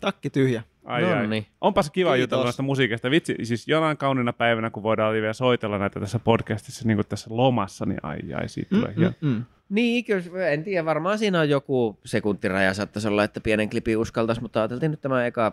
[0.00, 0.62] Takki tyhjä.
[0.84, 1.26] Ai, No ai.
[1.26, 1.46] niin.
[1.60, 2.20] Onpas kiva Kiitos.
[2.20, 3.10] jutella näistä musiikista.
[3.10, 7.26] Vitsi, siis jonain kaunina päivänä, kun voidaan vielä soitella näitä tässä podcastissa, niin kuin tässä
[7.30, 9.44] lomassa, niin ai ai, siitä tulee mm, Mm, mm.
[9.70, 14.42] Niin, kyllä, en tiedä, varmaan siinä on joku sekuntiraja saattaisi olla, että pienen klipin uskaltaisi,
[14.42, 15.52] mutta ajateltiin nyt tämä eka,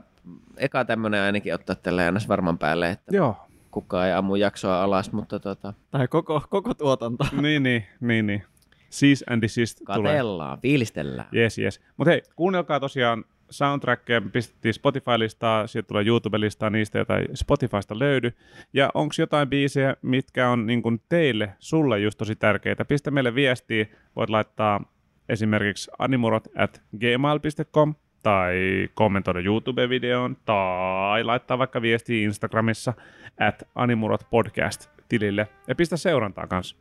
[0.57, 3.35] eka tämmöinen ainakin ottaa tällä aina varman päälle, että Joo,
[3.71, 7.25] kukaan ei ammu jaksoa alas, mutta tota, Tai koko, koko tuotanto.
[7.41, 8.43] niin, niin, niin, niin.
[8.91, 10.11] Cease and desist tulee.
[10.11, 11.27] katellaan, fiilistellään.
[11.35, 11.81] Yes, yes.
[11.97, 18.31] Mutta hei, kuunnelkaa tosiaan soundtrackia, pistettiin Spotify-listaa, sieltä tulee YouTube-listaa niistä, joita ei Spotifysta löydy.
[18.73, 22.85] Ja onko jotain biisejä, mitkä on niin kun teille, sulle just tosi tärkeitä?
[22.85, 23.85] Pistä meille viestiä,
[24.15, 24.93] voit laittaa
[25.29, 32.93] esimerkiksi animurot at gmail.com tai kommentoida YouTube-videoon tai laittaa vaikka viestiä Instagramissa
[33.39, 36.75] at animurot podcast tilille ja pistä seurantaa kanssa.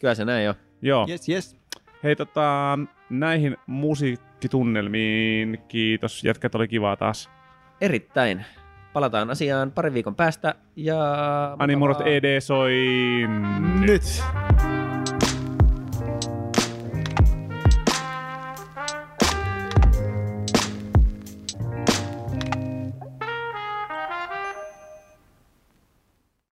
[0.00, 0.54] Kyllä se näin on.
[0.82, 1.06] Joo.
[1.10, 1.61] Yes, yes.
[2.02, 2.78] Hei tota,
[3.10, 6.24] näihin musiikkitunnelmiin, kiitos.
[6.24, 7.30] Jätkät oli kivaa taas.
[7.80, 8.44] Erittäin.
[8.92, 10.96] Palataan asiaan parin viikon päästä ja...
[11.58, 12.72] Animurot ED soi
[13.80, 13.88] nyt.
[13.88, 14.71] Nyt.